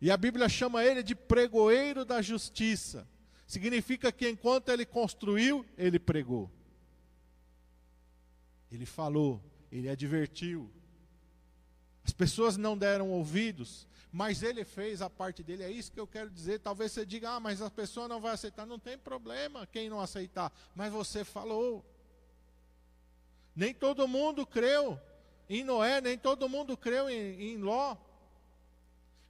E 0.00 0.12
a 0.12 0.16
Bíblia 0.16 0.48
chama 0.48 0.84
ele 0.84 1.02
de 1.02 1.16
pregoeiro 1.16 2.04
da 2.04 2.22
justiça. 2.22 3.10
Significa 3.52 4.10
que 4.10 4.26
enquanto 4.26 4.70
ele 4.70 4.86
construiu, 4.86 5.62
ele 5.76 5.98
pregou. 5.98 6.50
Ele 8.70 8.86
falou, 8.86 9.44
ele 9.70 9.90
advertiu. 9.90 10.70
As 12.02 12.14
pessoas 12.14 12.56
não 12.56 12.78
deram 12.78 13.10
ouvidos, 13.10 13.86
mas 14.10 14.42
ele 14.42 14.64
fez 14.64 15.02
a 15.02 15.10
parte 15.10 15.42
dele. 15.42 15.64
É 15.64 15.70
isso 15.70 15.92
que 15.92 16.00
eu 16.00 16.06
quero 16.06 16.30
dizer. 16.30 16.60
Talvez 16.60 16.92
você 16.92 17.04
diga, 17.04 17.32
ah, 17.32 17.40
mas 17.40 17.60
a 17.60 17.70
pessoa 17.70 18.08
não 18.08 18.22
vai 18.22 18.32
aceitar. 18.32 18.64
Não 18.64 18.78
tem 18.78 18.96
problema 18.96 19.66
quem 19.66 19.90
não 19.90 20.00
aceitar, 20.00 20.50
mas 20.74 20.90
você 20.90 21.22
falou. 21.22 21.84
Nem 23.54 23.74
todo 23.74 24.08
mundo 24.08 24.46
creu 24.46 24.98
em 25.46 25.62
Noé, 25.62 26.00
nem 26.00 26.16
todo 26.16 26.48
mundo 26.48 26.74
creu 26.74 27.10
em, 27.10 27.52
em 27.52 27.58
Ló. 27.58 27.98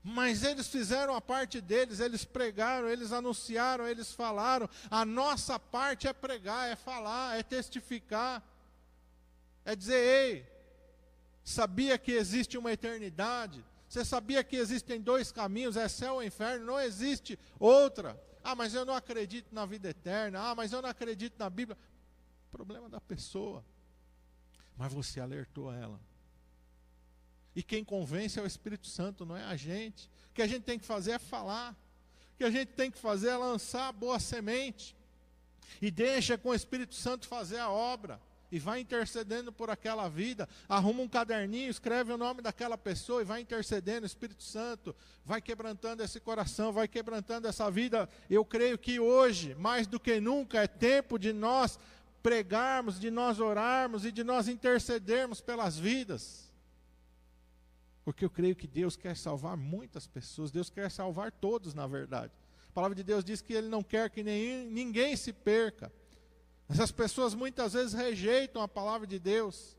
Mas 0.03 0.43
eles 0.43 0.67
fizeram 0.67 1.15
a 1.15 1.21
parte 1.21 1.61
deles, 1.61 2.01
eles 2.01 2.25
pregaram, 2.25 2.89
eles 2.89 3.13
anunciaram, 3.13 3.87
eles 3.87 4.11
falaram. 4.11 4.69
A 4.91 5.05
nossa 5.05 5.57
parte 5.57 6.09
é 6.09 6.13
pregar, 6.13 6.69
é 6.69 6.75
falar, 6.75 7.39
é 7.39 7.43
testificar. 7.43 8.43
É 9.63 9.73
dizer, 9.75 9.95
ei, 9.95 10.45
sabia 11.41 11.97
que 11.97 12.11
existe 12.11 12.57
uma 12.57 12.73
eternidade? 12.73 13.63
Você 13.87 14.03
sabia 14.03 14.43
que 14.43 14.57
existem 14.57 14.99
dois 14.99 15.31
caminhos, 15.31 15.77
é 15.77 15.87
céu 15.87 16.15
ou 16.15 16.23
inferno? 16.23 16.65
Não 16.65 16.79
existe 16.81 17.39
outra. 17.57 18.21
Ah, 18.43 18.55
mas 18.55 18.73
eu 18.73 18.83
não 18.83 18.93
acredito 18.93 19.55
na 19.55 19.65
vida 19.65 19.89
eterna. 19.89 20.41
Ah, 20.41 20.53
mas 20.53 20.73
eu 20.73 20.81
não 20.81 20.89
acredito 20.89 21.35
na 21.39 21.49
Bíblia. 21.49 21.77
Problema 22.51 22.89
da 22.89 22.99
pessoa. 22.99 23.63
Mas 24.75 24.91
você 24.91 25.21
alertou 25.21 25.71
ela. 25.71 25.97
E 27.55 27.61
quem 27.61 27.83
convence 27.83 28.39
é 28.39 28.41
o 28.41 28.47
Espírito 28.47 28.87
Santo, 28.87 29.25
não 29.25 29.37
é 29.37 29.43
a 29.43 29.55
gente. 29.55 30.09
O 30.31 30.33
que 30.33 30.41
a 30.41 30.47
gente 30.47 30.63
tem 30.63 30.79
que 30.79 30.85
fazer 30.85 31.11
é 31.11 31.19
falar. 31.19 31.73
O 32.33 32.37
que 32.37 32.43
a 32.43 32.49
gente 32.49 32.69
tem 32.69 32.89
que 32.89 32.97
fazer 32.97 33.29
é 33.29 33.37
lançar 33.37 33.89
a 33.89 33.91
boa 33.91 34.19
semente. 34.19 34.95
E 35.81 35.91
deixa 35.91 36.37
com 36.37 36.49
o 36.49 36.55
Espírito 36.55 36.95
Santo 36.95 37.27
fazer 37.27 37.59
a 37.59 37.69
obra. 37.69 38.19
E 38.51 38.59
vai 38.59 38.79
intercedendo 38.79 39.51
por 39.51 39.69
aquela 39.69 40.07
vida. 40.07 40.47
Arruma 40.67 41.01
um 41.01 41.07
caderninho, 41.07 41.69
escreve 41.69 42.11
o 42.11 42.17
nome 42.17 42.41
daquela 42.41 42.77
pessoa 42.77 43.21
e 43.21 43.25
vai 43.25 43.41
intercedendo. 43.41 44.03
O 44.03 44.07
Espírito 44.07 44.43
Santo 44.43 44.95
vai 45.25 45.41
quebrantando 45.41 46.03
esse 46.03 46.19
coração, 46.19 46.71
vai 46.71 46.87
quebrantando 46.87 47.47
essa 47.47 47.69
vida. 47.69 48.09
Eu 48.29 48.43
creio 48.43 48.77
que 48.77 48.99
hoje, 48.99 49.55
mais 49.55 49.87
do 49.87 49.99
que 49.99 50.19
nunca, 50.19 50.59
é 50.59 50.67
tempo 50.67 51.17
de 51.17 51.33
nós 51.33 51.79
pregarmos, 52.21 52.99
de 52.99 53.11
nós 53.11 53.39
orarmos 53.39 54.05
e 54.05 54.11
de 54.11 54.23
nós 54.23 54.47
intercedermos 54.47 55.41
pelas 55.41 55.77
vidas. 55.77 56.52
Porque 58.03 58.25
eu 58.25 58.29
creio 58.29 58.55
que 58.55 58.67
Deus 58.67 58.95
quer 58.95 59.15
salvar 59.15 59.55
muitas 59.55 60.07
pessoas, 60.07 60.51
Deus 60.51 60.69
quer 60.69 60.91
salvar 60.91 61.31
todos, 61.31 61.73
na 61.73 61.87
verdade. 61.87 62.33
A 62.69 62.73
palavra 62.73 62.95
de 62.95 63.03
Deus 63.03 63.23
diz 63.23 63.41
que 63.41 63.53
Ele 63.53 63.69
não 63.69 63.83
quer 63.83 64.09
que 64.09 64.23
nem, 64.23 64.65
ninguém 64.65 65.15
se 65.15 65.31
perca. 65.31 65.91
Essas 66.67 66.91
pessoas 66.91 67.33
muitas 67.33 67.73
vezes 67.73 67.93
rejeitam 67.93 68.61
a 68.61 68.67
palavra 68.67 69.05
de 69.05 69.19
Deus. 69.19 69.77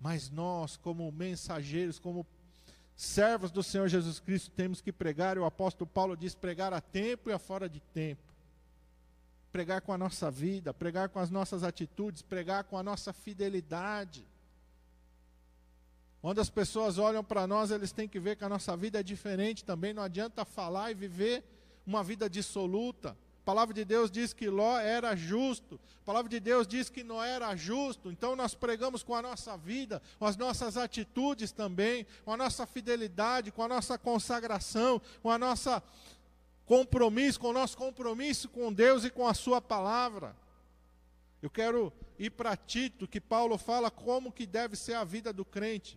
Mas 0.00 0.30
nós, 0.30 0.76
como 0.76 1.10
mensageiros, 1.10 1.98
como 1.98 2.26
servos 2.94 3.50
do 3.50 3.62
Senhor 3.62 3.88
Jesus 3.88 4.20
Cristo, 4.20 4.50
temos 4.50 4.80
que 4.80 4.92
pregar. 4.92 5.38
O 5.38 5.44
apóstolo 5.44 5.88
Paulo 5.88 6.16
diz: 6.16 6.34
pregar 6.34 6.72
a 6.72 6.80
tempo 6.80 7.28
e 7.28 7.32
a 7.32 7.38
fora 7.38 7.68
de 7.68 7.80
tempo. 7.80 8.22
Pregar 9.50 9.80
com 9.80 9.92
a 9.92 9.98
nossa 9.98 10.30
vida, 10.30 10.72
pregar 10.72 11.08
com 11.08 11.18
as 11.18 11.30
nossas 11.30 11.62
atitudes, 11.62 12.22
pregar 12.22 12.64
com 12.64 12.78
a 12.78 12.82
nossa 12.82 13.12
fidelidade. 13.12 14.26
Quando 16.26 16.40
as 16.40 16.50
pessoas 16.50 16.98
olham 16.98 17.22
para 17.22 17.46
nós, 17.46 17.70
eles 17.70 17.92
têm 17.92 18.08
que 18.08 18.18
ver 18.18 18.34
que 18.34 18.42
a 18.42 18.48
nossa 18.48 18.76
vida 18.76 18.98
é 18.98 19.02
diferente 19.04 19.64
também. 19.64 19.94
Não 19.94 20.02
adianta 20.02 20.44
falar 20.44 20.90
e 20.90 20.94
viver 20.94 21.44
uma 21.86 22.02
vida 22.02 22.28
dissoluta. 22.28 23.10
A 23.10 23.44
palavra 23.44 23.72
de 23.72 23.84
Deus 23.84 24.10
diz 24.10 24.32
que 24.32 24.48
Ló 24.50 24.76
era 24.76 25.14
justo. 25.14 25.78
A 26.02 26.04
palavra 26.04 26.28
de 26.28 26.40
Deus 26.40 26.66
diz 26.66 26.90
que 26.90 27.04
não 27.04 27.22
era 27.22 27.54
justo. 27.54 28.10
Então 28.10 28.34
nós 28.34 28.56
pregamos 28.56 29.04
com 29.04 29.14
a 29.14 29.22
nossa 29.22 29.56
vida, 29.56 30.02
com 30.18 30.26
as 30.26 30.36
nossas 30.36 30.76
atitudes 30.76 31.52
também, 31.52 32.04
com 32.24 32.32
a 32.32 32.36
nossa 32.36 32.66
fidelidade, 32.66 33.52
com 33.52 33.62
a 33.62 33.68
nossa 33.68 33.96
consagração, 33.96 35.00
com 35.22 35.30
a 35.30 35.38
nossa 35.38 35.80
compromisso, 36.64 37.38
com 37.38 37.50
o 37.50 37.52
nosso 37.52 37.76
compromisso 37.76 38.48
com 38.48 38.72
Deus 38.72 39.04
e 39.04 39.10
com 39.10 39.28
a 39.28 39.32
sua 39.32 39.60
palavra. 39.60 40.34
Eu 41.40 41.50
quero 41.50 41.92
ir 42.18 42.30
para 42.30 42.56
Tito, 42.56 43.06
que 43.06 43.20
Paulo 43.20 43.56
fala 43.56 43.92
como 43.92 44.32
que 44.32 44.44
deve 44.44 44.74
ser 44.74 44.94
a 44.94 45.04
vida 45.04 45.32
do 45.32 45.44
crente. 45.44 45.96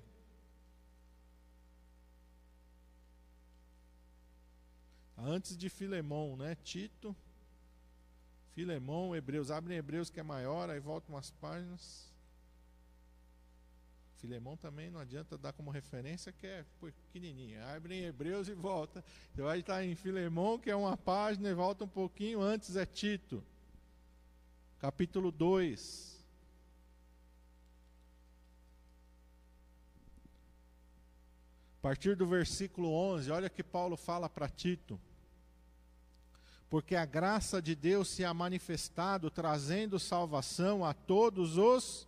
Antes 5.22 5.58
de 5.58 5.70
Filemão, 5.70 6.38
né? 6.38 6.56
Tito, 6.64 7.16
Filemão, 8.54 9.16
Hebreus. 9.16 9.52
Abrem 9.52 9.78
Hebreus 9.78 10.10
que 10.10 10.20
é 10.20 10.24
maior, 10.24 10.70
aí 10.70 10.80
voltam 10.80 11.16
umas 11.16 11.32
páginas. 11.32 12.10
Filemão 14.18 14.58
também 14.58 14.90
não 14.90 15.00
adianta 15.00 15.38
dar 15.38 15.54
como 15.54 15.72
referência, 15.72 16.32
que 16.32 16.46
é 16.46 16.66
pequenininho. 16.82 17.64
Abre 17.68 17.96
em 17.96 18.04
Hebreus 18.04 18.50
e 18.50 18.54
volta. 18.54 19.04
Você 19.34 19.42
vai 19.42 19.60
estar 19.60 19.84
em 19.84 19.96
Filemão, 19.96 20.60
que 20.60 20.70
é 20.70 20.76
uma 20.76 20.98
página, 20.98 21.50
e 21.50 21.54
volta 21.54 21.86
um 21.86 21.88
pouquinho. 21.88 22.42
Antes 22.42 22.76
é 22.76 22.86
Tito, 22.86 23.44
capítulo 24.80 25.32
2. 25.32 26.20
A 31.78 31.82
partir 31.82 32.18
do 32.18 32.28
versículo 32.28 32.92
11, 32.92 33.32
olha 33.32 33.50
que 33.50 33.64
Paulo 33.64 33.96
fala 33.96 34.30
para 34.30 34.50
Tito 34.50 35.00
porque 36.70 36.96
a 36.96 37.06
graça 37.06 37.62
de 37.62 37.76
Deus 37.76 38.08
se 38.10 38.24
ha 38.24 38.34
manifestado, 38.34 39.32
trazendo 39.32 39.98
salvação 39.98 40.86
a 40.86 40.94
todos 40.94 41.58
os 41.58 42.08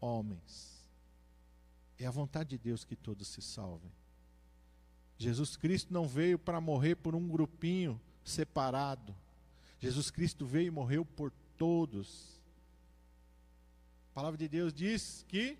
homens. 0.00 0.84
É 1.98 2.06
a 2.06 2.10
vontade 2.10 2.50
de 2.50 2.58
Deus 2.58 2.84
que 2.84 2.96
todos 2.96 3.28
se 3.28 3.40
salvem. 3.40 3.92
Jesus 5.16 5.56
Cristo 5.56 5.92
não 5.92 6.08
veio 6.08 6.38
para 6.38 6.60
morrer 6.60 6.96
por 6.96 7.14
um 7.14 7.28
grupinho 7.28 8.00
separado. 8.24 9.14
Jesus 9.78 10.10
Cristo 10.10 10.44
veio 10.44 10.68
e 10.68 10.70
morreu 10.70 11.04
por 11.04 11.30
todos. 11.56 12.40
A 14.10 14.14
palavra 14.14 14.38
de 14.38 14.48
Deus 14.48 14.72
diz 14.72 15.24
que 15.28 15.58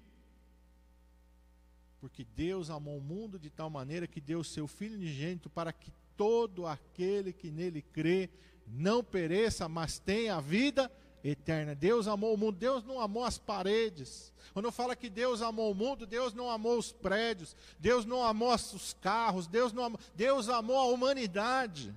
porque 2.00 2.24
Deus 2.24 2.70
amou 2.70 2.96
o 2.96 3.02
mundo 3.02 3.38
de 3.38 3.50
tal 3.50 3.68
maneira 3.68 4.06
que 4.06 4.22
deu 4.22 4.40
o 4.40 4.44
seu 4.44 4.66
Filho 4.66 4.94
unigênito 4.94 5.50
para 5.50 5.70
que 5.70 5.92
todo 6.20 6.66
aquele 6.66 7.32
que 7.32 7.50
nele 7.50 7.80
crê 7.80 8.28
não 8.66 9.02
pereça, 9.02 9.66
mas 9.70 9.98
tenha 9.98 10.36
a 10.36 10.40
vida 10.40 10.92
eterna. 11.24 11.74
Deus 11.74 12.06
amou 12.06 12.34
o 12.34 12.36
mundo, 12.36 12.58
Deus 12.58 12.84
não 12.84 13.00
amou 13.00 13.24
as 13.24 13.38
paredes. 13.38 14.30
Quando 14.52 14.70
fala 14.70 14.94
que 14.94 15.08
Deus 15.08 15.40
amou 15.40 15.72
o 15.72 15.74
mundo, 15.74 16.06
Deus 16.06 16.34
não 16.34 16.50
amou 16.50 16.76
os 16.76 16.92
prédios, 16.92 17.56
Deus 17.78 18.04
não 18.04 18.22
amou 18.22 18.52
os 18.52 18.94
carros, 19.00 19.46
Deus 19.46 19.72
não 19.72 19.84
amou, 19.84 20.00
Deus 20.14 20.50
amou 20.50 20.76
a 20.76 20.84
humanidade. 20.84 21.94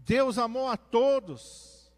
Deus 0.00 0.36
amou 0.36 0.66
a 0.66 0.76
todos. 0.76 1.88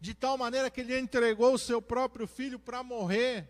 De 0.00 0.14
tal 0.14 0.38
maneira 0.38 0.70
que 0.70 0.80
ele 0.80 0.98
entregou 0.98 1.52
o 1.52 1.58
seu 1.58 1.82
próprio 1.82 2.26
filho 2.26 2.58
para 2.58 2.82
morrer 2.82 3.46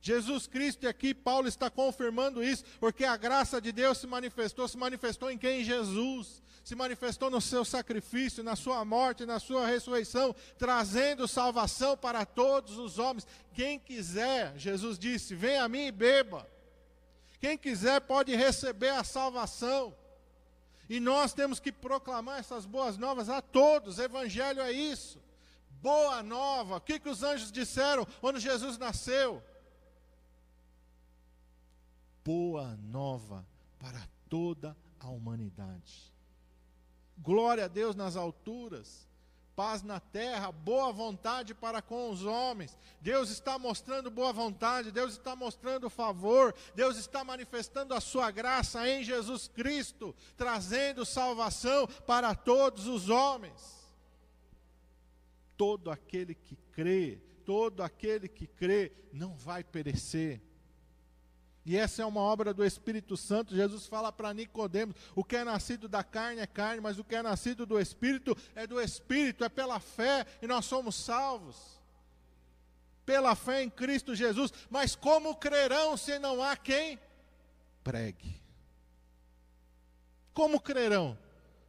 Jesus 0.00 0.46
Cristo, 0.46 0.84
e 0.84 0.86
aqui 0.86 1.12
Paulo 1.12 1.48
está 1.48 1.68
confirmando 1.68 2.42
isso, 2.42 2.64
porque 2.78 3.04
a 3.04 3.16
graça 3.16 3.60
de 3.60 3.72
Deus 3.72 3.98
se 3.98 4.06
manifestou, 4.06 4.68
se 4.68 4.76
manifestou 4.76 5.30
em 5.30 5.38
quem? 5.38 5.60
Em 5.60 5.64
Jesus. 5.64 6.42
Se 6.62 6.74
manifestou 6.74 7.30
no 7.30 7.40
seu 7.40 7.64
sacrifício, 7.64 8.42
na 8.44 8.54
sua 8.54 8.84
morte, 8.84 9.24
na 9.24 9.40
sua 9.40 9.66
ressurreição, 9.66 10.34
trazendo 10.58 11.26
salvação 11.26 11.96
para 11.96 12.26
todos 12.26 12.76
os 12.76 12.98
homens. 12.98 13.26
Quem 13.54 13.78
quiser, 13.78 14.56
Jesus 14.56 14.98
disse: 14.98 15.34
Venha 15.34 15.64
a 15.64 15.68
mim 15.68 15.86
e 15.86 15.92
beba. 15.92 16.46
Quem 17.40 17.56
quiser 17.56 18.00
pode 18.02 18.34
receber 18.34 18.90
a 18.90 19.02
salvação. 19.02 19.96
E 20.88 21.00
nós 21.00 21.32
temos 21.32 21.60
que 21.60 21.70
proclamar 21.70 22.38
essas 22.38 22.64
boas 22.64 22.96
novas 22.96 23.28
a 23.28 23.40
todos. 23.40 23.98
Evangelho 23.98 24.60
é 24.60 24.72
isso. 24.72 25.20
Boa 25.82 26.22
nova. 26.22 26.76
O 26.76 26.80
que, 26.80 26.98
que 26.98 27.08
os 27.08 27.22
anjos 27.22 27.52
disseram 27.52 28.06
quando 28.20 28.40
Jesus 28.40 28.78
nasceu? 28.78 29.42
Boa 32.28 32.76
nova 32.82 33.42
para 33.78 34.06
toda 34.28 34.76
a 35.00 35.08
humanidade. 35.08 36.12
Glória 37.16 37.64
a 37.64 37.68
Deus 37.68 37.96
nas 37.96 38.16
alturas, 38.16 39.08
paz 39.56 39.82
na 39.82 39.98
terra, 39.98 40.52
boa 40.52 40.92
vontade 40.92 41.54
para 41.54 41.80
com 41.80 42.10
os 42.10 42.26
homens. 42.26 42.76
Deus 43.00 43.30
está 43.30 43.58
mostrando 43.58 44.10
boa 44.10 44.30
vontade, 44.30 44.92
Deus 44.92 45.12
está 45.12 45.34
mostrando 45.34 45.88
favor, 45.88 46.54
Deus 46.74 46.98
está 46.98 47.24
manifestando 47.24 47.94
a 47.94 48.00
sua 48.00 48.30
graça 48.30 48.86
em 48.86 49.02
Jesus 49.02 49.48
Cristo, 49.48 50.14
trazendo 50.36 51.06
salvação 51.06 51.86
para 52.06 52.34
todos 52.34 52.86
os 52.86 53.08
homens. 53.08 53.88
Todo 55.56 55.90
aquele 55.90 56.34
que 56.34 56.56
crê, 56.72 57.22
todo 57.46 57.82
aquele 57.82 58.28
que 58.28 58.46
crê 58.46 58.92
não 59.14 59.34
vai 59.34 59.64
perecer 59.64 60.42
e 61.68 61.76
essa 61.76 62.00
é 62.00 62.06
uma 62.06 62.22
obra 62.22 62.54
do 62.54 62.64
Espírito 62.64 63.14
Santo. 63.14 63.54
Jesus 63.54 63.84
fala 63.84 64.10
para 64.10 64.32
Nicodemos: 64.32 64.96
o 65.14 65.22
que 65.22 65.36
é 65.36 65.44
nascido 65.44 65.86
da 65.86 66.02
carne 66.02 66.40
é 66.40 66.46
carne, 66.46 66.80
mas 66.80 66.98
o 66.98 67.04
que 67.04 67.14
é 67.14 67.22
nascido 67.22 67.66
do 67.66 67.78
Espírito 67.78 68.34
é 68.54 68.66
do 68.66 68.80
Espírito, 68.80 69.44
é 69.44 69.50
pela 69.50 69.78
fé 69.78 70.24
e 70.40 70.46
nós 70.46 70.64
somos 70.64 70.94
salvos. 70.94 71.78
Pela 73.04 73.34
fé 73.34 73.62
em 73.62 73.68
Cristo 73.68 74.14
Jesus. 74.14 74.50
Mas 74.70 74.96
como 74.96 75.36
crerão 75.36 75.94
se 75.94 76.18
não 76.18 76.42
há 76.42 76.56
quem 76.56 76.98
pregue? 77.84 78.40
Como 80.32 80.58
crerão 80.58 81.18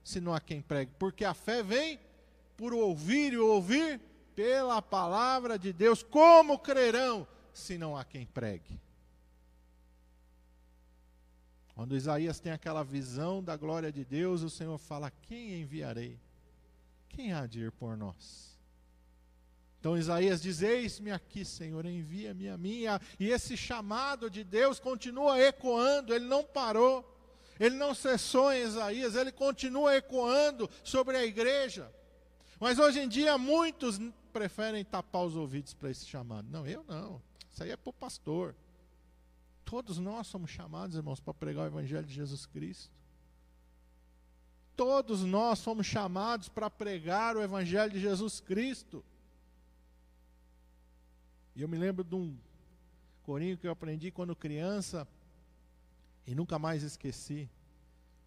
se 0.01 0.21
não 0.21 0.33
há 0.33 0.39
quem 0.39 0.61
pregue? 0.61 0.93
Porque 0.97 1.25
a 1.25 1.33
fé 1.33 1.61
vem 1.61 1.99
por 2.55 2.73
ouvir 2.73 3.33
e 3.33 3.37
ouvir 3.37 3.99
pela 4.33 4.81
palavra 4.81 5.59
de 5.59 5.73
Deus. 5.73 6.01
Como 6.01 6.57
crerão 6.57 7.27
se 7.51 7.77
não 7.77 7.97
há 7.97 8.05
quem 8.05 8.25
pregue? 8.25 8.79
Quando 11.79 11.95
Isaías 11.95 12.41
tem 12.41 12.51
aquela 12.51 12.83
visão 12.83 13.41
da 13.41 13.55
glória 13.55 13.89
de 13.89 14.03
Deus, 14.03 14.41
o 14.41 14.49
Senhor 14.49 14.77
fala: 14.77 15.09
Quem 15.09 15.61
enviarei? 15.61 16.19
Quem 17.07 17.31
há 17.31 17.45
de 17.45 17.61
ir 17.61 17.71
por 17.71 17.95
nós? 17.95 18.59
Então 19.79 19.97
Isaías 19.97 20.41
diz: 20.41 20.61
Eis-me 20.61 21.09
aqui, 21.09 21.45
Senhor, 21.45 21.85
envia-me 21.85 22.49
a 22.49 22.57
mim. 22.57 22.81
E 23.17 23.29
esse 23.29 23.55
chamado 23.55 24.29
de 24.29 24.43
Deus 24.43 24.77
continua 24.77 25.39
ecoando, 25.39 26.13
ele 26.13 26.25
não 26.25 26.43
parou, 26.43 27.17
ele 27.57 27.77
não 27.77 27.95
cessou 27.95 28.51
em 28.51 28.61
Isaías, 28.61 29.15
ele 29.15 29.31
continua 29.31 29.95
ecoando 29.95 30.69
sobre 30.83 31.15
a 31.15 31.23
igreja. 31.23 31.89
Mas 32.59 32.77
hoje 32.77 32.99
em 32.99 33.07
dia 33.07 33.37
muitos 33.37 34.01
preferem 34.33 34.83
tapar 34.83 35.23
os 35.23 35.37
ouvidos 35.37 35.73
para 35.73 35.89
esse 35.89 36.05
chamado. 36.05 36.45
Não, 36.51 36.67
eu 36.67 36.83
não. 36.85 37.21
Isso 37.49 37.63
aí 37.63 37.71
é 37.71 37.77
para 37.77 37.89
o 37.89 37.93
pastor. 37.93 38.53
Todos 39.69 39.99
nós 39.99 40.25
somos 40.25 40.49
chamados, 40.49 40.95
irmãos, 40.95 41.19
para 41.19 41.31
pregar 41.31 41.65
o 41.65 41.67
Evangelho 41.67 42.07
de 42.07 42.11
Jesus 42.11 42.47
Cristo. 42.47 42.91
Todos 44.75 45.23
nós 45.23 45.59
somos 45.59 45.85
chamados 45.85 46.49
para 46.49 46.71
pregar 46.71 47.37
o 47.37 47.43
Evangelho 47.43 47.93
de 47.93 47.99
Jesus 47.99 48.39
Cristo. 48.39 49.05
E 51.55 51.61
eu 51.61 51.67
me 51.67 51.77
lembro 51.77 52.03
de 52.03 52.15
um 52.15 52.35
corinho 53.21 53.59
que 53.59 53.67
eu 53.67 53.71
aprendi 53.71 54.09
quando 54.09 54.35
criança 54.35 55.07
e 56.25 56.33
nunca 56.33 56.57
mais 56.57 56.81
esqueci. 56.81 57.47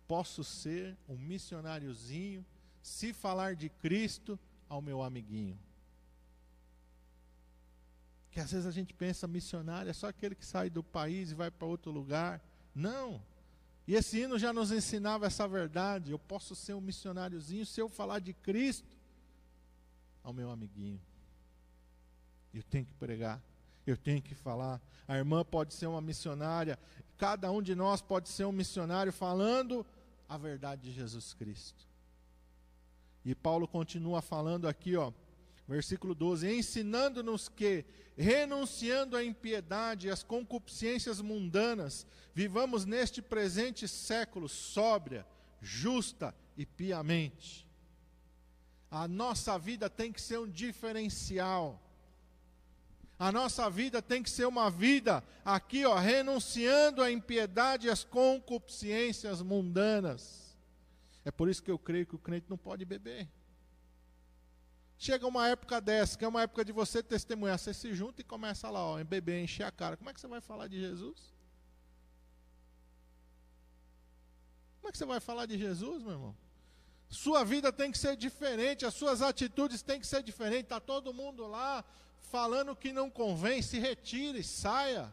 Posso 0.07 0.45
ser 0.45 0.97
um 1.09 1.17
missionáriozinho 1.17 2.47
se 2.81 3.13
falar 3.13 3.57
de 3.57 3.69
Cristo 3.69 4.39
ao 4.69 4.81
meu 4.81 5.03
amiguinho. 5.03 5.59
Que 8.33 8.41
às 8.41 8.51
vezes 8.51 8.67
a 8.67 8.71
gente 8.71 8.93
pensa 8.95 9.29
missionário 9.29 9.91
é 9.91 9.93
só 9.93 10.09
aquele 10.09 10.35
que 10.35 10.45
sai 10.45 10.69
do 10.69 10.83
país 10.83 11.31
e 11.31 11.35
vai 11.35 11.51
para 11.51 11.67
outro 11.67 11.93
lugar. 11.93 12.43
Não. 12.75 13.23
E 13.87 13.95
esse 13.95 14.21
hino 14.21 14.39
já 14.39 14.53
nos 14.53 14.73
ensinava 14.73 15.27
essa 15.27 15.47
verdade. 15.47 16.11
Eu 16.11 16.19
posso 16.19 16.55
ser 16.57 16.73
um 16.75 16.81
missionáriozinho 16.81 17.67
se 17.67 17.81
eu 17.81 17.89
falar 17.89 18.21
de 18.21 18.33
Cristo 18.33 18.89
ao 20.25 20.33
meu 20.33 20.51
amiguinho. 20.51 21.01
Eu 22.55 22.63
tenho 22.63 22.87
que 22.87 22.95
pregar, 22.95 23.43
eu 23.87 23.97
tenho 23.97 24.23
que 24.23 24.35
falar. 24.35 24.81
A 25.07 25.17
irmã 25.17 25.45
pode 25.45 25.75
ser 25.75 25.87
uma 25.87 26.01
missionária, 26.01 26.79
cada 27.19 27.51
um 27.51 27.63
de 27.63 27.75
nós 27.75 28.01
pode 28.01 28.29
ser 28.31 28.47
um 28.47 28.53
missionário 28.53 29.13
falando 29.13 29.85
a 30.29 30.39
verdade 30.39 30.83
de 30.83 30.93
Jesus 30.93 31.35
Cristo. 31.35 31.87
E 33.25 33.35
Paulo 33.35 33.69
continua 33.69 34.21
falando 34.21 34.67
aqui, 34.67 34.97
ó, 34.97 35.13
Versículo 35.67 36.15
12: 36.15 36.53
Ensinando-nos 36.53 37.49
que, 37.49 37.85
renunciando 38.17 39.17
à 39.17 39.25
impiedade 39.25 40.07
e 40.07 40.11
às 40.11 40.23
concupiscências 40.23 41.21
mundanas, 41.21 42.07
vivamos 42.35 42.85
neste 42.85 43.23
presente 43.23 43.87
século 43.87 44.49
sóbria, 44.49 45.27
justa 45.61 46.35
e 46.57 46.67
piamente. 46.67 47.67
A 48.91 49.09
nossa 49.09 49.59
vida 49.59 49.89
tem 49.89 50.13
que 50.13 50.21
ser 50.21 50.39
um 50.39 50.49
diferencial. 50.49 51.81
A 53.19 53.31
nossa 53.31 53.71
vida 53.71 54.03
tem 54.03 54.23
que 54.23 54.29
ser 54.29 54.47
uma 54.47 54.69
vida 54.69 55.23
aqui, 55.45 55.87
ó, 55.87 55.95
renunciando 55.95 57.01
à 57.01 57.11
impiedade 57.11 57.87
e 57.87 57.91
às 57.91 58.03
concupiscências 58.03 59.41
mundanas. 59.41 60.57
É 61.25 61.31
por 61.31 61.49
isso 61.49 61.63
que 61.63 61.71
eu 61.71 61.79
creio 61.79 62.05
que 62.05 62.17
o 62.17 62.19
crente 62.19 62.47
não 62.51 62.59
pode 62.59 62.85
beber. 62.85 63.29
Chega 65.05 65.27
uma 65.27 65.49
época 65.49 65.81
dessa, 65.81 66.17
que 66.17 66.25
é 66.25 66.29
uma 66.29 66.43
época 66.43 66.65
de 66.65 66.71
você 66.71 67.03
testemunhar, 67.03 67.59
você 67.59 67.75
se 67.75 67.93
junta 67.93 68.21
e 68.21 68.25
começa 68.25 68.71
lá, 68.71 68.87
ó, 68.87 69.01
em 69.01 69.05
beber, 69.05 69.43
encher 69.43 69.65
a 69.65 69.73
cara. 69.73 69.97
Como 69.97 70.09
é 70.09 70.15
que 70.15 70.21
você 70.21 70.29
vai 70.29 70.41
falar 70.41 70.69
de 70.69 70.79
Jesus? 70.79 71.35
Como 74.77 74.89
é 74.89 74.93
que 74.93 74.99
você 74.99 75.05
vai 75.05 75.19
falar 75.19 75.47
de 75.47 75.59
Jesus, 75.59 76.05
meu 76.05 76.13
irmão? 76.13 76.37
Sua 77.09 77.43
vida 77.43 77.73
tem 77.73 77.91
que 77.91 77.99
ser 77.99 78.17
diferente, 78.17 78.87
as 78.87 78.95
suas 78.95 79.23
atitudes 79.23 79.83
têm 79.83 79.99
que 79.99 80.07
ser 80.07 80.23
diferentes. 80.23 80.67
Está 80.67 80.79
todo 80.79 81.13
mundo 81.13 81.49
lá 81.49 81.85
falando 82.31 82.77
que 82.77 82.93
não 82.93 83.11
convém, 83.11 83.61
se 83.61 83.81
retire, 83.81 84.45
saia. 84.45 85.13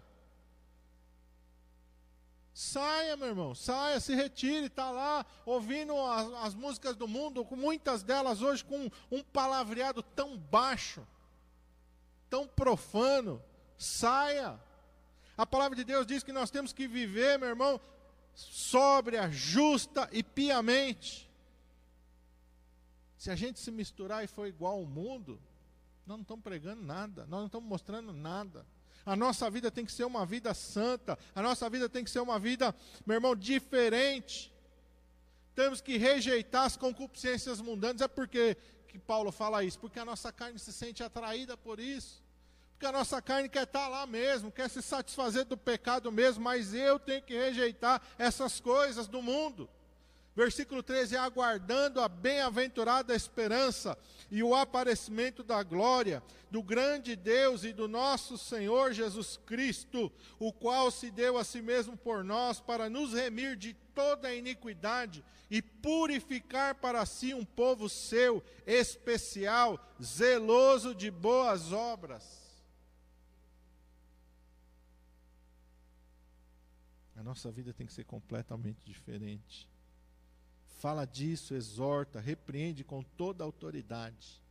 Saia, 2.54 3.16
meu 3.16 3.28
irmão, 3.28 3.56
saia, 3.56 4.00
se 4.00 4.14
retire, 4.14 4.66
está 4.66 4.92
lá 4.92 5.26
ouvindo 5.46 5.96
as, 6.02 6.34
as, 6.46 6.54
músicas 6.54 6.96
do 6.96 7.08
mundo, 7.08 7.46
com 7.46 7.56
muitas 7.56 8.04
delas 8.04 8.42
hoje 8.42 8.66
com 8.66 8.90
um 9.10 9.24
palavreado 9.24 10.04
tão 10.04 10.38
baixo, 10.38 11.08
tão 12.30 12.48
profano. 12.48 13.42
Saia. 13.78 14.60
A 15.38 15.46
palavra 15.46 15.76
de 15.76 15.86
Deus 15.86 16.06
diz 16.06 16.22
que 16.22 16.34
nós 16.34 16.52
temos 16.52 16.74
que 16.74 16.86
viver, 16.86 17.40
meu 17.40 17.48
irmão, 17.48 17.80
sóbria, 18.34 19.32
justa 19.32 20.10
e 20.12 20.22
piamente. 20.22 21.30
Se 23.18 23.32
a 23.32 23.36
gente 23.36 23.60
se 23.60 23.72
misturar 23.72 24.24
e 24.24 24.28
for 24.28 24.48
igual 24.48 24.74
ao 24.74 24.86
mundo, 24.86 25.40
nós 26.06 26.18
não 26.18 26.24
estamos 26.24 26.44
pregando 26.44 26.82
nada, 26.82 27.22
nós 27.28 27.40
não 27.40 27.46
estamos 27.46 27.70
mostrando 27.70 28.12
nada. 28.12 28.66
A 29.06 29.16
nossa 29.16 29.50
vida 29.50 29.72
tem 29.72 29.86
que 29.86 29.92
ser 29.92 30.04
uma 30.04 30.26
vida 30.26 30.54
santa. 30.54 31.18
A 31.34 31.42
nossa 31.42 31.70
vida 31.70 31.90
tem 31.90 32.04
que 32.04 32.10
ser 32.10 32.20
uma 32.20 32.38
vida, 32.38 32.76
meu 33.06 33.16
irmão, 33.16 33.36
diferente. 33.36 34.54
temos 35.56 35.82
que 35.82 35.98
rejeitar 35.98 36.66
as 36.66 36.78
concupiscências 36.78 37.60
mundanas. 37.60 38.02
É 38.02 38.08
porque 38.08 38.56
que 38.90 38.98
Paulo 38.98 39.32
fala 39.32 39.64
isso? 39.64 39.80
Porque 39.80 40.00
a 40.00 40.06
nossa 40.06 40.32
carne 40.32 40.58
se 40.58 40.74
sente 40.74 41.04
atraída 41.04 41.56
por 41.56 41.80
isso. 41.80 42.24
Porque 42.72 42.86
a 42.86 42.92
nossa 42.92 43.22
carne 43.22 43.50
quer 43.50 43.64
estar 43.64 43.88
lá 43.88 44.08
mesmo, 44.08 44.52
quer 44.52 44.70
se 44.70 44.82
satisfazer 44.82 45.46
do 45.46 45.58
pecado 45.58 46.12
mesmo, 46.12 46.44
mas 46.44 46.74
eu 46.74 46.98
tenho 46.98 47.22
que 47.22 47.38
rejeitar 47.38 48.02
essas 48.18 48.60
coisas 48.60 49.08
do 49.08 49.22
mundo. 49.22 49.70
Versículo 50.40 50.82
13: 50.82 51.18
aguardando 51.18 52.00
a 52.00 52.08
bem-aventurada 52.08 53.14
esperança 53.14 53.98
e 54.32 54.42
o 54.42 54.56
aparecimento 54.56 55.44
da 55.44 55.62
glória 55.62 56.24
do 56.50 56.64
grande 56.64 57.14
Deus 57.14 57.66
e 57.66 57.74
do 57.74 57.90
nosso 57.90 58.38
Senhor 58.38 58.94
Jesus 58.94 59.36
Cristo, 59.46 60.10
o 60.40 60.54
qual 60.54 60.92
se 60.92 61.12
deu 61.12 61.38
a 61.38 61.44
si 61.44 61.62
mesmo 61.62 61.98
por 61.98 62.24
nós 62.24 62.62
para 62.62 62.90
nos 62.90 63.14
remir 63.14 63.58
de 63.58 63.74
toda 63.94 64.30
a 64.30 64.34
iniquidade 64.34 65.26
e 65.52 65.62
purificar 65.62 66.74
para 66.76 67.06
si 67.06 67.34
um 67.34 67.44
povo 67.44 67.90
seu, 67.90 68.42
especial, 68.66 69.78
zeloso 70.02 70.96
de 70.96 71.12
boas 71.12 71.74
obras. 71.74 72.64
A 77.14 77.22
nossa 77.22 77.52
vida 77.52 77.74
tem 77.74 77.86
que 77.86 77.92
ser 77.92 78.06
completamente 78.06 78.86
diferente. 78.86 79.68
Fala 80.80 81.06
disso, 81.06 81.54
exorta, 81.54 82.22
repreende 82.22 82.86
com 82.86 83.04
toda 83.04 83.44
autoridade. 83.44 84.42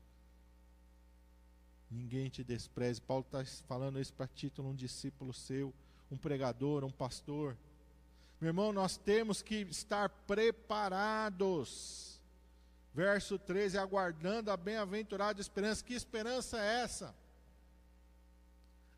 Ninguém 1.91 2.29
te 2.29 2.45
despreze. 2.45 3.01
Paulo 3.01 3.25
está 3.25 3.43
falando 3.67 3.99
isso 3.99 4.13
para 4.13 4.27
título 4.27 4.69
um 4.69 4.75
discípulo 4.75 5.33
seu, 5.33 5.73
um 6.11 6.19
pregador, 6.19 6.85
um 6.85 6.91
pastor. 6.91 7.57
Meu 8.39 8.49
irmão, 8.49 8.75
nós 8.75 8.99
temos 8.99 9.41
que 9.41 9.63
estar 9.71 10.11
preparados. 10.27 12.21
Verso 12.93 13.39
13, 13.39 13.79
aguardando 13.79 14.51
a 14.51 14.57
bem-aventurada 14.57 15.41
esperança. 15.41 15.83
Que 15.83 15.95
esperança 15.95 16.59
é 16.59 16.83
essa? 16.83 17.15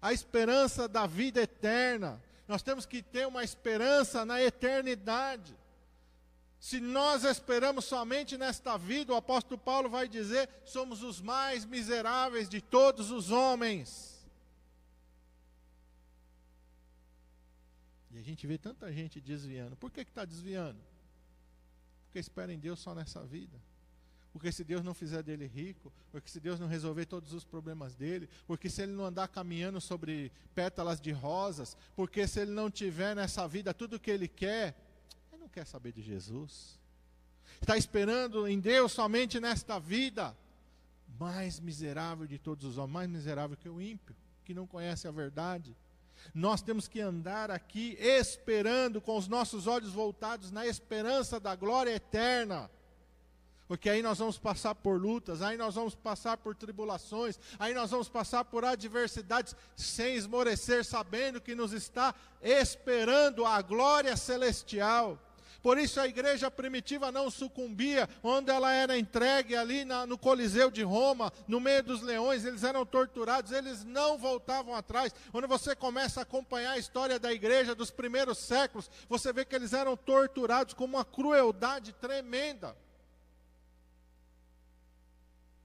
A 0.03 0.13
esperança 0.13 0.89
da 0.89 1.07
vida 1.07 1.41
eterna. 1.41 2.21
Nós 2.49 2.61
temos 2.61 2.87
que 2.87 3.05
ter 3.05 3.29
uma 3.29 3.45
esperança 3.45 4.25
na 4.25 4.43
eternidade. 4.43 5.60
Se 6.61 6.79
nós 6.79 7.25
esperamos 7.25 7.87
somente 7.87 8.37
nesta 8.37 8.77
vida, 8.77 9.15
o 9.15 9.17
apóstolo 9.17 9.59
Paulo 9.59 9.89
vai 9.89 10.07
dizer: 10.07 10.47
somos 10.63 11.03
os 11.03 11.19
mais 11.19 11.65
miseráveis 11.65 12.51
de 12.51 12.61
todos 12.61 13.11
os 13.11 13.31
homens. 13.31 14.23
E 18.11 18.19
a 18.19 18.23
gente 18.23 18.47
vê 18.47 18.59
tanta 18.59 18.93
gente 18.93 19.23
desviando. 19.23 19.75
Por 19.75 19.91
que 19.91 20.03
está 20.03 20.27
desviando? 20.27 20.79
Porque 22.05 22.19
espera 22.19 22.53
em 22.53 22.59
Deus 22.59 22.79
só 22.79 22.95
nessa 22.95 23.25
vida. 23.25 23.57
Porque 24.31 24.53
se 24.53 24.63
Deus 24.63 24.85
não 24.85 24.93
fizer 24.93 25.23
dele 25.23 25.47
rico, 25.47 25.91
porque 26.13 26.29
se 26.29 26.39
Deus 26.39 26.61
não 26.61 26.69
resolver 26.69 27.07
todos 27.07 27.33
os 27.33 27.45
problemas 27.45 27.95
dele, 27.95 28.29
porque 28.47 28.69
se 28.69 28.83
ele 28.83 28.93
não 28.93 29.07
andar 29.07 29.29
caminhando 29.29 29.81
sobre 29.81 30.31
pétalas 30.55 31.01
de 31.01 31.11
rosas, 31.11 31.77
porque 31.97 32.29
se 32.29 32.41
ele 32.41 32.51
não 32.51 32.71
tiver 32.71 33.17
nessa 33.17 33.49
vida 33.49 33.73
tudo 33.73 33.97
o 33.97 34.01
que 34.01 34.11
ele 34.11 34.29
quer, 34.29 34.77
quer 35.51 35.67
saber 35.67 35.93
de 35.93 36.03
Jesus. 36.03 36.79
Está 37.61 37.77
esperando 37.77 38.47
em 38.49 38.59
Deus 38.59 38.93
somente 38.93 39.39
nesta 39.39 39.79
vida, 39.79 40.37
mais 41.19 41.61
miserável 41.61 42.27
de 42.27 42.39
todos 42.39 42.65
os 42.65 42.79
homens, 42.79 42.93
mais 42.93 43.11
miserável 43.11 43.57
que 43.57 43.69
o 43.69 43.81
ímpio, 43.81 44.17
que 44.45 44.55
não 44.55 44.67
conhece 44.67 45.07
a 45.07 45.11
verdade. 45.11 45.77
Nós 46.35 46.63
temos 46.63 46.87
que 46.89 47.01
andar 47.01 47.51
aqui 47.51 47.97
esperando, 47.99 49.01
com 49.01 49.17
os 49.17 49.29
nossos 49.29 49.67
olhos 49.67 49.93
voltados 49.93 50.51
na 50.51 50.67
esperança 50.67 51.41
da 51.41 51.55
glória 51.55 51.95
eterna 51.95 52.71
porque 53.71 53.89
aí 53.89 54.03
nós 54.03 54.19
vamos 54.19 54.37
passar 54.37 54.75
por 54.75 55.01
lutas, 55.01 55.43
aí 55.43 55.57
nós 55.57 55.77
vamos 55.77 55.95
passar 55.95 56.37
por 56.37 56.57
tribulações, 56.57 57.39
aí 57.57 57.73
nós 57.73 57.93
vamos 57.93 58.09
passar 58.09 58.45
por 58.45 58.65
adversidades, 58.65 59.55
sem 59.77 60.17
esmorecer, 60.17 60.85
sabendo 60.85 61.41
que 61.41 61.55
nos 61.55 61.73
está 61.73 62.13
esperando 62.43 63.47
a 63.47 63.63
glória 63.63 64.17
celestial. 64.17 65.17
Por 65.63 65.79
isso 65.79 66.01
a 66.01 66.07
igreja 66.07 66.51
primitiva 66.51 67.13
não 67.13 67.31
sucumbia, 67.31 68.09
onde 68.23 68.51
ela 68.51 68.73
era 68.73 68.99
entregue 68.99 69.55
ali 69.55 69.85
na, 69.85 70.07
no 70.07 70.17
Coliseu 70.17 70.71
de 70.71 70.83
Roma, 70.83 71.33
no 71.47 71.61
meio 71.61 71.83
dos 71.83 72.03
leões, 72.03 72.45
eles 72.45 72.65
eram 72.65 72.87
torturados, 72.87 73.53
eles 73.53 73.85
não 73.85 74.17
voltavam 74.19 74.75
atrás. 74.75 75.15
Quando 75.31 75.47
você 75.47 75.77
começa 75.77 76.21
a 76.21 76.23
acompanhar 76.23 76.73
a 76.73 76.79
história 76.79 77.19
da 77.19 77.33
igreja 77.33 77.75
dos 77.75 77.91
primeiros 77.91 78.39
séculos, 78.39 78.91
você 79.09 79.33
vê 79.33 79.45
que 79.45 79.55
eles 79.55 79.73
eram 79.73 79.97
torturados 79.97 80.75
com 80.75 80.85
uma 80.85 81.05
crueldade 81.05 81.93
tremenda 81.93 82.77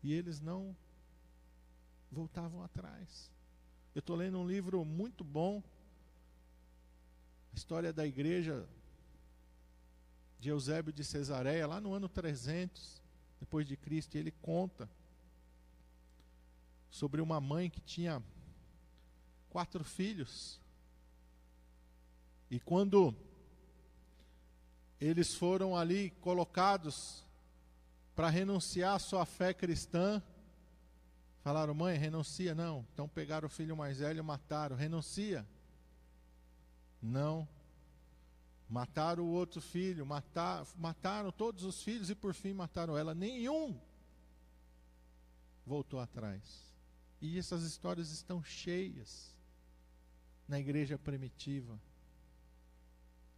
e 0.05 0.13
eles 0.13 0.39
não 0.39 0.75
voltavam 2.12 2.63
atrás. 2.63 3.31
Eu 3.95 3.99
estou 3.99 4.15
lendo 4.15 4.38
um 4.38 4.47
livro 4.47 4.86
muito 4.86 5.23
bom, 5.23 5.63
a 7.51 7.55
história 7.55 7.91
da 7.91 8.05
igreja 8.05 8.67
de 10.39 10.50
Eusébio 10.50 10.93
de 10.93 11.04
Cesareia, 11.04 11.67
lá 11.67 11.80
no 11.80 11.93
ano 11.93 12.08
300 12.10 13.02
depois 13.39 13.67
de 13.67 13.76
Cristo, 13.76 14.15
ele 14.15 14.32
conta 14.32 14.89
sobre 16.89 17.21
uma 17.21 17.41
mãe 17.41 17.69
que 17.69 17.82
tinha 17.82 18.21
quatro 19.50 19.84
filhos. 19.84 20.60
E 22.50 22.60
quando 22.60 23.15
eles 25.00 25.36
foram 25.36 25.76
ali 25.76 26.12
colocados 26.21 27.24
para 28.15 28.30
renunciar 28.30 28.95
à 28.95 29.00
sua 29.00 29.26
fé 29.26 29.54
cristã. 29.54 30.24
Falaram, 31.43 31.74
mãe, 31.74 31.98
renuncia. 31.98 32.56
Não. 32.56 32.86
Então 32.93 33.08
pegaram 33.08 33.48
o 33.48 33.52
filho 33.52 33.76
mais 33.76 34.00
velho 34.00 34.19
e 34.19 34.24
mataram. 34.24 34.76
Renuncia. 34.76 35.45
Não. 37.02 37.48
Mataram 38.69 39.23
o 39.23 39.32
outro 39.32 39.62
filho, 39.62 40.06
matar, 40.06 40.65
mataram 40.78 41.32
todos 41.32 41.63
os 41.63 41.84
filhos 41.84 42.10
e 42.10 42.15
por 42.15 42.34
fim 42.34 42.54
mataram 42.54 42.97
ela. 42.97 43.13
Nenhum 43.13 43.80
voltou 45.65 45.99
atrás. 45.99 46.73
E 47.21 47.38
essas 47.38 47.63
histórias 47.63 48.12
estão 48.12 48.43
cheias 48.43 49.36
na 50.47 50.60
igreja 50.60 50.97
primitiva 50.97 51.80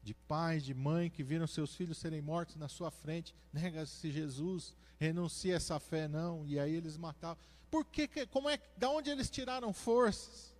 de 0.07 0.13
pais, 0.13 0.63
de 0.63 0.73
mãe 0.73 1.09
que 1.09 1.21
viram 1.21 1.45
seus 1.45 1.75
filhos 1.75 1.97
serem 1.97 2.21
mortos 2.21 2.55
na 2.55 2.69
sua 2.69 2.89
frente, 2.89 3.35
nega-se 3.51 4.09
Jesus, 4.09 4.73
renuncia 4.97 5.55
essa 5.55 5.77
fé 5.81 6.07
não, 6.07 6.45
e 6.45 6.57
aí 6.57 6.73
eles 6.73 6.95
matavam. 6.95 7.43
Por 7.69 7.83
que, 7.83 8.25
como 8.27 8.49
é, 8.49 8.57
da 8.77 8.89
onde 8.89 9.09
eles 9.09 9.29
tiraram 9.29 9.73
forças? 9.73 10.55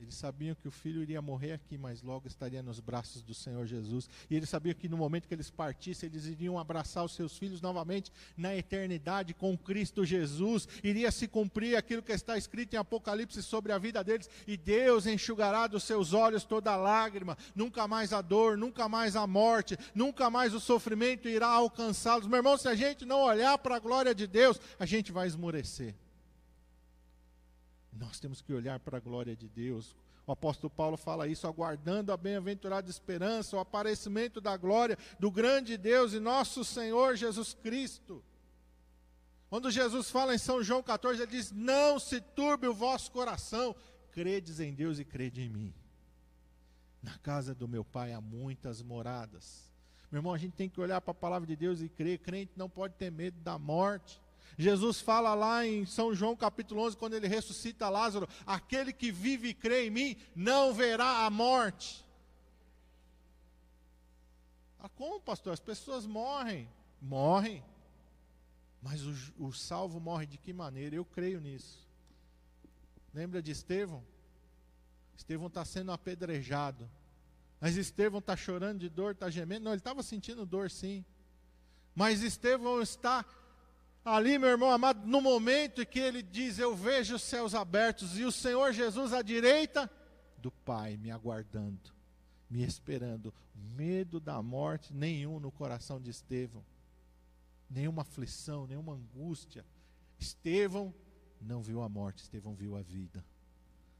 Eles 0.00 0.14
sabiam 0.16 0.54
que 0.54 0.66
o 0.66 0.70
filho 0.70 1.02
iria 1.02 1.22
morrer 1.22 1.52
aqui, 1.52 1.78
mas 1.78 2.02
logo 2.02 2.26
estaria 2.26 2.62
nos 2.62 2.80
braços 2.80 3.22
do 3.22 3.32
Senhor 3.32 3.64
Jesus. 3.64 4.08
E 4.28 4.34
eles 4.34 4.48
sabiam 4.48 4.74
que 4.74 4.88
no 4.88 4.96
momento 4.96 5.28
que 5.28 5.34
eles 5.34 5.50
partissem, 5.50 6.08
eles 6.08 6.26
iriam 6.26 6.58
abraçar 6.58 7.04
os 7.04 7.14
seus 7.14 7.38
filhos 7.38 7.60
novamente 7.60 8.12
na 8.36 8.54
eternidade 8.54 9.32
com 9.32 9.56
Cristo 9.56 10.04
Jesus. 10.04 10.68
Iria 10.82 11.10
se 11.12 11.28
cumprir 11.28 11.76
aquilo 11.76 12.02
que 12.02 12.12
está 12.12 12.36
escrito 12.36 12.74
em 12.74 12.76
Apocalipse 12.76 13.42
sobre 13.42 13.72
a 13.72 13.78
vida 13.78 14.02
deles. 14.02 14.28
E 14.46 14.56
Deus 14.56 15.06
enxugará 15.06 15.66
dos 15.66 15.84
seus 15.84 16.12
olhos 16.12 16.44
toda 16.44 16.76
lágrima. 16.76 17.38
Nunca 17.54 17.86
mais 17.86 18.12
a 18.12 18.20
dor, 18.20 18.58
nunca 18.58 18.88
mais 18.88 19.14
a 19.14 19.26
morte, 19.26 19.78
nunca 19.94 20.28
mais 20.28 20.54
o 20.54 20.60
sofrimento 20.60 21.28
irá 21.28 21.46
alcançá-los. 21.46 22.26
Meu 22.26 22.38
irmão, 22.38 22.58
se 22.58 22.68
a 22.68 22.74
gente 22.74 23.04
não 23.04 23.22
olhar 23.22 23.56
para 23.58 23.76
a 23.76 23.80
glória 23.80 24.14
de 24.14 24.26
Deus, 24.26 24.60
a 24.78 24.84
gente 24.84 25.12
vai 25.12 25.28
esmorecer. 25.28 25.94
Nós 27.94 28.18
temos 28.18 28.40
que 28.40 28.52
olhar 28.52 28.80
para 28.80 28.98
a 28.98 29.00
glória 29.00 29.36
de 29.36 29.48
Deus. 29.48 29.96
O 30.26 30.32
apóstolo 30.32 30.70
Paulo 30.70 30.96
fala 30.96 31.28
isso, 31.28 31.46
aguardando 31.46 32.12
a 32.12 32.16
bem-aventurada 32.16 32.90
esperança, 32.90 33.56
o 33.56 33.60
aparecimento 33.60 34.40
da 34.40 34.56
glória 34.56 34.98
do 35.18 35.30
grande 35.30 35.76
Deus 35.76 36.12
e 36.12 36.20
nosso 36.20 36.64
Senhor 36.64 37.16
Jesus 37.16 37.54
Cristo. 37.54 38.24
Quando 39.50 39.70
Jesus 39.70 40.10
fala 40.10 40.34
em 40.34 40.38
São 40.38 40.62
João 40.62 40.82
14, 40.82 41.22
ele 41.22 41.30
diz: 41.30 41.52
Não 41.52 41.98
se 41.98 42.20
turbe 42.20 42.66
o 42.66 42.74
vosso 42.74 43.12
coração, 43.12 43.76
credes 44.10 44.60
em 44.60 44.74
Deus 44.74 44.98
e 44.98 45.04
crede 45.04 45.42
em 45.42 45.48
mim. 45.48 45.74
Na 47.02 47.18
casa 47.18 47.54
do 47.54 47.68
meu 47.68 47.84
pai 47.84 48.12
há 48.12 48.20
muitas 48.20 48.82
moradas. 48.82 49.70
Meu 50.10 50.20
irmão, 50.20 50.32
a 50.32 50.38
gente 50.38 50.54
tem 50.54 50.70
que 50.70 50.80
olhar 50.80 51.00
para 51.00 51.10
a 51.10 51.14
palavra 51.14 51.46
de 51.46 51.54
Deus 51.54 51.82
e 51.82 51.88
crer. 51.88 52.18
Crente 52.18 52.52
não 52.56 52.68
pode 52.68 52.94
ter 52.94 53.12
medo 53.12 53.38
da 53.40 53.58
morte. 53.58 54.22
Jesus 54.56 55.00
fala 55.00 55.34
lá 55.34 55.66
em 55.66 55.84
São 55.84 56.14
João 56.14 56.36
capítulo 56.36 56.82
11, 56.82 56.96
quando 56.96 57.14
ele 57.14 57.26
ressuscita 57.26 57.88
Lázaro: 57.88 58.28
aquele 58.46 58.92
que 58.92 59.10
vive 59.10 59.48
e 59.48 59.54
crê 59.54 59.86
em 59.86 59.90
mim 59.90 60.16
não 60.34 60.72
verá 60.72 61.26
a 61.26 61.30
morte. 61.30 62.04
Ah, 64.78 64.88
como, 64.90 65.20
pastor? 65.20 65.52
As 65.52 65.60
pessoas 65.60 66.06
morrem. 66.06 66.68
Morrem. 67.00 67.64
Mas 68.82 69.02
o, 69.02 69.46
o 69.46 69.52
salvo 69.52 69.98
morre 69.98 70.26
de 70.26 70.36
que 70.36 70.52
maneira? 70.52 70.94
Eu 70.94 71.04
creio 71.04 71.40
nisso. 71.40 71.88
Lembra 73.14 73.40
de 73.40 73.50
Estevão? 73.50 74.04
Estevão 75.16 75.46
está 75.46 75.64
sendo 75.64 75.90
apedrejado. 75.90 76.88
Mas 77.60 77.76
Estevão 77.76 78.18
está 78.18 78.36
chorando 78.36 78.80
de 78.80 78.90
dor, 78.90 79.12
está 79.12 79.30
gemendo. 79.30 79.64
Não, 79.64 79.72
ele 79.72 79.80
estava 79.80 80.02
sentindo 80.02 80.44
dor 80.44 80.70
sim. 80.70 81.02
Mas 81.94 82.22
Estevão 82.22 82.82
está 82.82 83.24
ali, 84.04 84.38
meu 84.38 84.50
irmão 84.50 84.70
amado, 84.70 85.06
no 85.06 85.20
momento 85.20 85.82
em 85.82 85.86
que 85.86 85.98
ele 85.98 86.22
diz: 86.22 86.58
Eu 86.58 86.76
vejo 86.76 87.14
os 87.14 87.22
céus 87.22 87.54
abertos 87.54 88.18
e 88.18 88.24
o 88.24 88.32
Senhor 88.32 88.72
Jesus 88.72 89.12
à 89.12 89.22
direita 89.22 89.90
do 90.38 90.50
Pai 90.50 90.96
me 90.96 91.10
aguardando, 91.10 91.90
me 92.50 92.62
esperando. 92.62 93.32
Medo 93.54 94.20
da 94.20 94.42
morte 94.42 94.92
nenhum 94.92 95.40
no 95.40 95.50
coração 95.50 96.00
de 96.00 96.10
Estevão, 96.10 96.64
nenhuma 97.70 98.02
aflição, 98.02 98.66
nenhuma 98.66 98.94
angústia. 98.94 99.64
Estevão 100.18 100.92
não 101.40 101.62
viu 101.62 101.82
a 101.82 101.88
morte, 101.88 102.22
Estevão 102.22 102.54
viu 102.54 102.76
a 102.76 102.82
vida. 102.82 103.24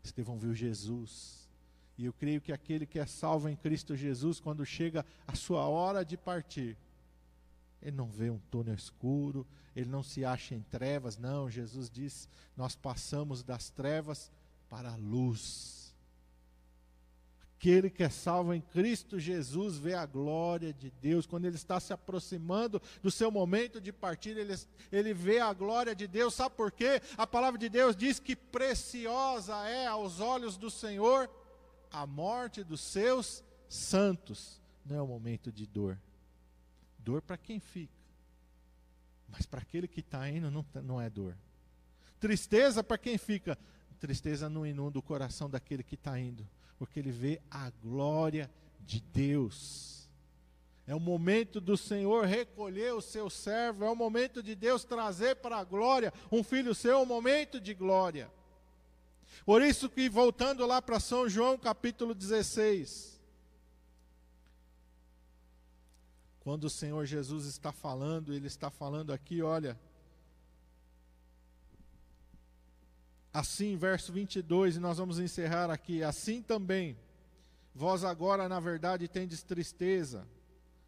Estevão 0.03 0.39
viu 0.39 0.55
Jesus. 0.55 1.49
E 1.97 2.05
eu 2.05 2.13
creio 2.13 2.41
que 2.41 2.53
aquele 2.53 2.85
que 2.85 2.99
é 2.99 3.07
salvo 3.07 3.49
em 3.49 3.57
Cristo 3.57 3.97
Jesus, 3.97 4.41
quando 4.41 4.67
chega 4.67 5.07
a 5.27 5.35
sua 5.35 5.67
hora 5.67 6.05
de 6.05 6.17
partir, 6.17 6.77
ele 7.85 7.97
não 7.97 8.09
vê 8.09 8.31
um 8.31 8.39
túnel 8.51 8.75
escuro, 8.75 9.47
ele 9.77 9.91
não 9.91 10.03
se 10.03 10.25
acha 10.25 10.55
em 10.55 10.63
trevas, 10.63 11.19
não. 11.19 11.51
Jesus 11.51 11.91
diz: 11.91 12.27
Nós 12.57 12.75
passamos 12.75 13.43
das 13.43 13.69
trevas 13.69 14.33
para 14.71 14.93
a 14.93 14.97
luz. 14.97 15.95
Aquele 17.57 17.89
que 17.89 18.03
é 18.03 18.09
salvo 18.11 18.53
em 18.53 18.61
Cristo 18.61 19.19
Jesus 19.19 19.79
vê 19.79 19.95
a 19.95 20.05
glória 20.05 20.73
de 20.73 20.91
Deus. 20.91 21.27
Quando 21.27 21.45
ele 21.45 21.57
está 21.57 21.79
se 21.79 21.93
aproximando 21.93 22.81
do 23.03 23.11
seu 23.11 23.31
momento 23.31 23.81
de 23.81 23.93
partir, 23.93 24.37
ele, 24.37 24.55
ele 24.91 25.15
vê 25.15 25.39
a 25.39 25.53
glória 25.53 25.95
de 25.95 26.07
Deus. 26.07 26.35
Sabe 26.35 26.55
por 26.57 26.73
quê? 26.73 27.01
A 27.17 27.27
palavra 27.27 27.59
de 27.59 27.69
Deus 27.69 27.95
diz 27.97 28.19
que 28.19 28.35
preciosa 28.37 29.57
é 29.67 29.87
aos 29.87 30.21
olhos 30.21 30.57
do 30.57 30.71
Senhor 30.71 31.31
a 31.91 32.07
morte 32.07 32.63
dos 32.65 32.81
seus 32.81 33.43
santos. 33.69 34.61
Não 34.85 34.97
é 34.97 35.03
um 35.03 35.07
momento 35.07 35.51
de 35.53 35.67
dor. 35.67 35.99
Dor 37.05 37.21
para 37.23 37.37
quem 37.37 37.61
fica. 37.61 37.93
Mas 39.29 39.47
para 39.47 39.61
aquele 39.61 39.87
que 39.87 40.01
está 40.01 40.29
indo, 40.29 40.51
não, 40.51 40.63
tá, 40.63 40.81
não 40.81 41.01
é 41.01 41.11
dor. 41.11 41.37
Tristeza 42.19 42.83
para 42.83 42.97
quem 42.97 43.19
fica. 43.19 43.59
Tristeza 44.01 44.49
não 44.49 44.67
inunda 44.67 44.99
o 44.99 45.03
coração 45.03 45.49
daquele 45.49 45.83
que 45.83 45.95
está 45.95 46.19
indo, 46.19 46.47
porque 46.79 46.99
ele 46.99 47.11
vê 47.11 47.41
a 47.51 47.71
glória 47.83 48.51
de 48.81 49.01
Deus. 49.01 50.09
É 50.87 50.95
o 50.95 51.01
momento 51.01 51.61
do 51.61 51.77
Senhor 51.77 52.27
recolher 52.27 52.93
o 52.93 53.01
seu 53.01 53.31
servo, 53.31 53.85
é 53.85 53.91
o 53.91 53.97
momento 53.97 54.43
de 54.43 54.55
Deus 54.55 54.85
trazer 54.85 55.37
para 55.37 55.57
a 55.57 55.65
glória 55.65 56.13
um 56.31 56.43
filho 56.43 56.75
seu, 56.75 56.93
é 56.93 56.99
um 56.99 57.07
momento 57.07 57.59
de 57.59 57.73
glória. 57.73 58.31
Por 59.47 59.63
isso 59.63 59.89
que 59.89 60.09
voltando 60.09 60.67
lá 60.67 60.83
para 60.83 61.01
São 61.01 61.29
João 61.29 61.57
capítulo 61.57 62.15
16, 62.15 63.14
Quando 66.45 66.65
o 66.65 66.71
Senhor 66.71 67.07
Jesus 67.07 67.47
está 67.47 67.73
falando, 67.73 68.35
ele 68.35 68.47
está 68.47 68.71
falando 68.71 69.15
aqui, 69.15 69.41
olha. 69.41 69.81
Assim, 73.33 73.79
verso 73.79 74.13
22, 74.13 74.77
e 74.77 74.79
nós 74.79 74.99
vamos 74.99 75.19
encerrar 75.19 75.71
aqui. 75.71 76.03
Assim 76.03 76.43
também, 76.43 76.99
vós 77.75 78.05
agora, 78.05 78.47
na 78.47 78.61
verdade, 78.61 79.09
tendes 79.09 79.43
tristeza. 79.43 80.29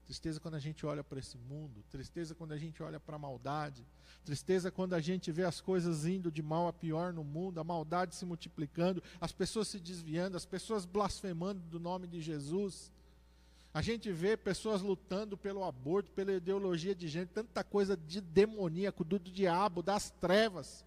Tristeza 0.04 0.38
quando 0.38 0.56
a 0.56 0.60
gente 0.60 0.84
olha 0.84 1.02
para 1.02 1.18
esse 1.18 1.38
mundo, 1.38 1.82
tristeza 1.90 2.34
quando 2.34 2.52
a 2.52 2.58
gente 2.58 2.80
olha 2.82 3.00
para 3.00 3.16
a 3.16 3.18
maldade, 3.18 3.84
tristeza 4.24 4.70
quando 4.70 4.92
a 4.92 5.00
gente 5.00 5.32
vê 5.32 5.42
as 5.42 5.60
coisas 5.60 6.04
indo 6.04 6.30
de 6.30 6.42
mal 6.42 6.68
a 6.68 6.72
pior 6.72 7.14
no 7.14 7.24
mundo, 7.24 7.58
a 7.58 7.64
maldade 7.64 8.14
se 8.14 8.26
multiplicando, 8.26 9.02
as 9.20 9.32
pessoas 9.32 9.68
se 9.68 9.80
desviando, 9.80 10.36
as 10.36 10.44
pessoas 10.44 10.84
blasfemando 10.84 11.60
do 11.62 11.80
nome 11.80 12.06
de 12.06 12.20
Jesus. 12.20 12.92
A 13.76 13.82
gente 13.82 14.10
vê 14.10 14.38
pessoas 14.38 14.80
lutando 14.80 15.36
pelo 15.36 15.62
aborto, 15.62 16.10
pela 16.12 16.32
ideologia 16.32 16.94
de 16.94 17.08
gênero, 17.08 17.30
tanta 17.34 17.62
coisa 17.62 17.94
de 17.94 18.22
demoníaco, 18.22 19.04
do 19.04 19.18
diabo, 19.18 19.82
das 19.82 20.08
trevas. 20.18 20.82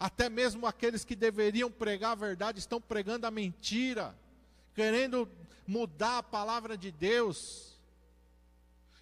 Até 0.00 0.30
mesmo 0.30 0.66
aqueles 0.66 1.04
que 1.04 1.14
deveriam 1.14 1.70
pregar 1.70 2.12
a 2.12 2.14
verdade 2.14 2.58
estão 2.58 2.80
pregando 2.80 3.26
a 3.26 3.30
mentira, 3.30 4.18
querendo 4.74 5.28
mudar 5.66 6.16
a 6.16 6.22
palavra 6.22 6.74
de 6.74 6.90
Deus. 6.90 7.78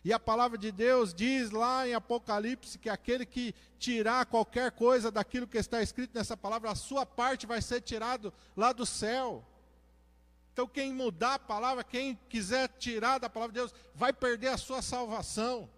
E 0.05 0.13
a 0.13 0.19
palavra 0.19 0.59
de 0.59 0.73
Deus 0.73 1.15
diz 1.15 1.53
lá 1.53 1.87
em 1.87 1.95
Apocalipse 1.95 2.81
que 2.81 2.91
aquele 2.91 3.25
que 3.25 3.55
tirar 3.79 4.27
qualquer 4.27 4.73
coisa 4.73 5.09
daquilo 5.09 5.47
que 5.47 5.57
está 5.57 5.81
escrito 5.81 6.19
nessa 6.19 6.37
palavra, 6.37 6.73
a 6.73 6.75
sua 6.75 7.07
parte 7.07 7.47
vai 7.47 7.63
ser 7.63 7.81
tirado 7.81 8.35
lá 8.57 8.73
do 8.73 8.85
céu. 8.85 9.45
Então, 10.53 10.69
quem 10.69 10.93
mudar 10.93 11.35
a 11.35 11.39
palavra, 11.39 11.83
quem 11.83 12.19
quiser 12.29 12.69
tirar 12.79 13.19
da 13.19 13.31
palavra 13.31 13.55
de 13.55 13.61
Deus, 13.61 13.75
vai 13.95 14.13
perder 14.13 14.49
a 14.49 14.59
sua 14.59 14.83
salvação. 14.83 15.69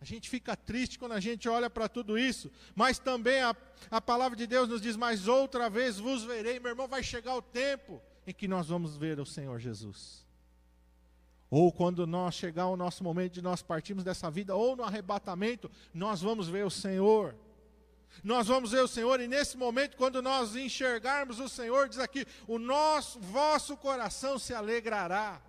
A 0.00 0.04
gente 0.04 0.28
fica 0.28 0.54
triste 0.56 0.98
quando 0.98 1.12
a 1.12 1.20
gente 1.20 1.48
olha 1.48 1.70
para 1.70 1.88
tudo 1.88 2.18
isso, 2.18 2.50
mas 2.74 2.98
também 2.98 3.40
a, 3.40 3.56
a 3.90 4.00
palavra 4.00 4.36
de 4.36 4.46
Deus 4.46 4.68
nos 4.68 4.82
diz: 4.82 4.96
Mas 4.96 5.28
outra 5.28 5.70
vez 5.70 5.98
vos 5.98 6.24
verei, 6.24 6.58
meu 6.58 6.72
irmão, 6.72 6.88
vai 6.88 7.02
chegar 7.02 7.34
o 7.36 7.40
tempo 7.40 8.02
em 8.26 8.34
que 8.34 8.48
nós 8.48 8.68
vamos 8.68 8.96
ver 8.96 9.20
o 9.20 9.24
Senhor 9.24 9.58
Jesus. 9.58 10.26
Ou 11.48 11.72
quando 11.72 12.06
nós 12.06 12.34
chegar 12.34 12.66
o 12.66 12.76
nosso 12.76 13.04
momento 13.04 13.34
de 13.34 13.42
nós 13.42 13.62
partirmos 13.62 14.02
dessa 14.02 14.30
vida, 14.30 14.56
ou 14.56 14.74
no 14.74 14.82
arrebatamento, 14.82 15.70
nós 15.94 16.20
vamos 16.20 16.48
ver 16.48 16.66
o 16.66 16.70
Senhor. 16.70 17.36
Nós 18.22 18.46
vamos 18.46 18.70
ver 18.70 18.82
o 18.82 18.88
Senhor 18.88 19.20
e 19.20 19.28
nesse 19.28 19.56
momento, 19.56 19.96
quando 19.96 20.22
nós 20.22 20.54
enxergarmos 20.56 21.40
o 21.40 21.48
Senhor, 21.48 21.88
diz 21.88 21.98
aqui: 21.98 22.26
o 22.46 22.58
nosso, 22.58 23.18
vosso 23.20 23.76
coração 23.76 24.38
se 24.38 24.54
alegrará. 24.54 25.40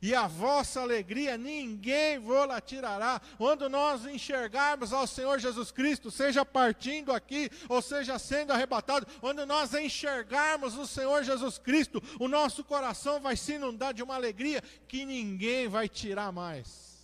E 0.00 0.14
a 0.14 0.28
vossa 0.28 0.80
alegria 0.80 1.36
ninguém 1.36 2.18
vos 2.18 2.38
tirará. 2.64 3.20
Quando 3.36 3.68
nós 3.68 4.06
enxergarmos 4.06 4.92
ao 4.92 5.06
Senhor 5.06 5.40
Jesus 5.40 5.72
Cristo, 5.72 6.10
seja 6.10 6.44
partindo 6.44 7.12
aqui, 7.12 7.50
ou 7.68 7.82
seja 7.82 8.16
sendo 8.18 8.52
arrebatado, 8.52 9.06
quando 9.20 9.44
nós 9.44 9.74
enxergarmos 9.74 10.76
o 10.76 10.86
Senhor 10.86 11.24
Jesus 11.24 11.58
Cristo, 11.58 12.00
o 12.20 12.28
nosso 12.28 12.62
coração 12.62 13.20
vai 13.20 13.36
se 13.36 13.54
inundar 13.54 13.92
de 13.92 14.02
uma 14.02 14.14
alegria 14.14 14.62
que 14.86 15.04
ninguém 15.04 15.66
vai 15.66 15.88
tirar 15.88 16.30
mais. 16.30 16.96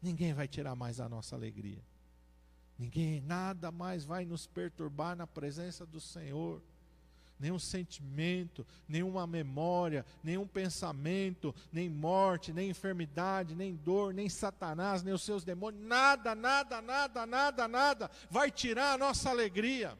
Ninguém 0.00 0.32
vai 0.32 0.46
tirar 0.46 0.76
mais 0.76 1.00
a 1.00 1.08
nossa 1.08 1.34
alegria. 1.34 1.82
Ninguém, 2.78 3.20
nada 3.20 3.72
mais 3.72 4.04
vai 4.04 4.24
nos 4.24 4.46
perturbar 4.46 5.16
na 5.16 5.26
presença 5.26 5.84
do 5.84 6.00
Senhor. 6.00 6.62
Nenhum 7.38 7.58
sentimento, 7.58 8.66
nenhuma 8.88 9.26
memória, 9.26 10.04
nenhum 10.22 10.46
pensamento, 10.46 11.54
nem 11.72 11.88
morte, 11.88 12.52
nem 12.52 12.70
enfermidade, 12.70 13.54
nem 13.54 13.76
dor, 13.76 14.12
nem 14.12 14.28
Satanás, 14.28 15.02
nem 15.02 15.14
os 15.14 15.22
seus 15.22 15.44
demônios, 15.44 15.84
nada, 15.84 16.34
nada, 16.34 16.80
nada, 16.80 17.26
nada, 17.26 17.68
nada 17.68 18.10
vai 18.30 18.50
tirar 18.50 18.94
a 18.94 18.98
nossa 18.98 19.30
alegria. 19.30 19.96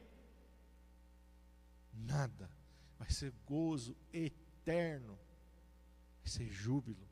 Nada. 1.93 2.49
Vai 2.97 3.09
ser 3.09 3.33
gozo 3.45 3.95
eterno. 4.11 5.17
Vai 6.21 6.27
ser 6.31 6.49
júbilo. 6.49 7.07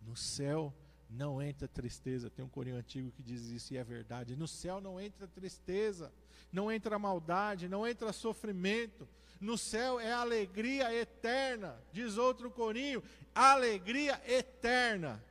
No 0.00 0.16
céu 0.16 0.74
não 1.16 1.42
entra 1.42 1.66
tristeza. 1.66 2.30
Tem 2.30 2.44
um 2.44 2.48
corinho 2.48 2.76
antigo 2.76 3.10
que 3.10 3.22
diz 3.22 3.46
isso 3.46 3.72
e 3.72 3.76
é 3.76 3.82
verdade. 3.82 4.36
No 4.36 4.46
céu 4.46 4.80
não 4.80 5.00
entra 5.00 5.26
tristeza, 5.26 6.12
não 6.52 6.70
entra 6.70 6.98
maldade, 6.98 7.68
não 7.68 7.86
entra 7.86 8.12
sofrimento. 8.12 9.08
No 9.40 9.58
céu 9.58 9.98
é 9.98 10.12
alegria 10.12 10.94
eterna, 10.94 11.76
diz 11.92 12.16
outro 12.16 12.50
corinho, 12.50 13.02
alegria 13.34 14.20
eterna. 14.26 15.22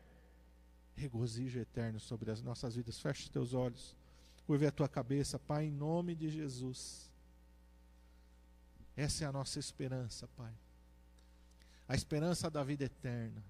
Regozijo 0.96 1.60
eterno 1.60 2.00
sobre 2.00 2.32
as 2.32 2.42
nossas 2.42 2.76
vidas. 2.76 3.00
Feche 3.00 3.24
os 3.24 3.30
teus 3.30 3.54
olhos. 3.54 3.96
Curve 4.46 4.68
a 4.68 4.72
tua 4.72 4.88
cabeça, 4.88 5.40
Pai, 5.40 5.66
em 5.66 5.72
nome 5.72 6.16
de 6.16 6.30
Jesus. 6.30 7.12
Essa 8.96 9.26
é 9.26 9.28
a 9.28 9.32
nossa 9.32 9.60
esperança, 9.60 10.28
Pai. 10.38 10.54
A 11.88 11.96
esperança 11.96 12.50
da 12.50 12.64
vida 12.64 12.86
eterna 12.86 13.44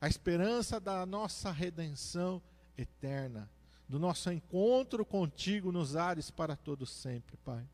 a 0.00 0.08
esperança 0.08 0.78
da 0.78 1.04
nossa 1.04 1.50
redenção 1.50 2.40
eterna, 2.76 3.50
do 3.88 3.98
nosso 3.98 4.30
encontro 4.30 5.04
contigo 5.04 5.72
nos 5.72 5.96
ares 5.96 6.30
para 6.30 6.54
todos 6.54 6.90
sempre, 6.90 7.36
Pai. 7.38 7.66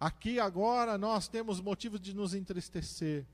Aqui 0.00 0.40
agora 0.40 0.98
nós 0.98 1.28
temos 1.28 1.60
motivos 1.60 2.00
de 2.00 2.14
nos 2.14 2.34
entristecer, 2.34 3.24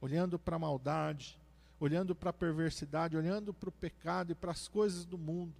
olhando 0.00 0.38
para 0.38 0.56
a 0.56 0.58
maldade, 0.58 1.38
olhando 1.78 2.14
para 2.14 2.30
a 2.30 2.32
perversidade, 2.32 3.16
olhando 3.16 3.52
para 3.52 3.68
o 3.68 3.72
pecado 3.72 4.32
e 4.32 4.34
para 4.34 4.50
as 4.50 4.66
coisas 4.66 5.04
do 5.04 5.18
mundo, 5.18 5.54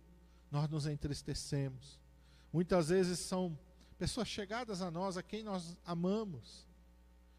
nós 0.51 0.69
nos 0.71 0.87
entristecemos. 0.87 2.01
Muitas 2.53 2.89
vezes 2.89 3.19
são 3.19 3.57
pessoas 3.99 4.29
chegadas 4.29 4.81
a 4.81 4.91
nós, 4.91 5.17
a 5.19 5.23
quem 5.23 5.43
nós 5.43 5.77
amamos, 5.85 6.67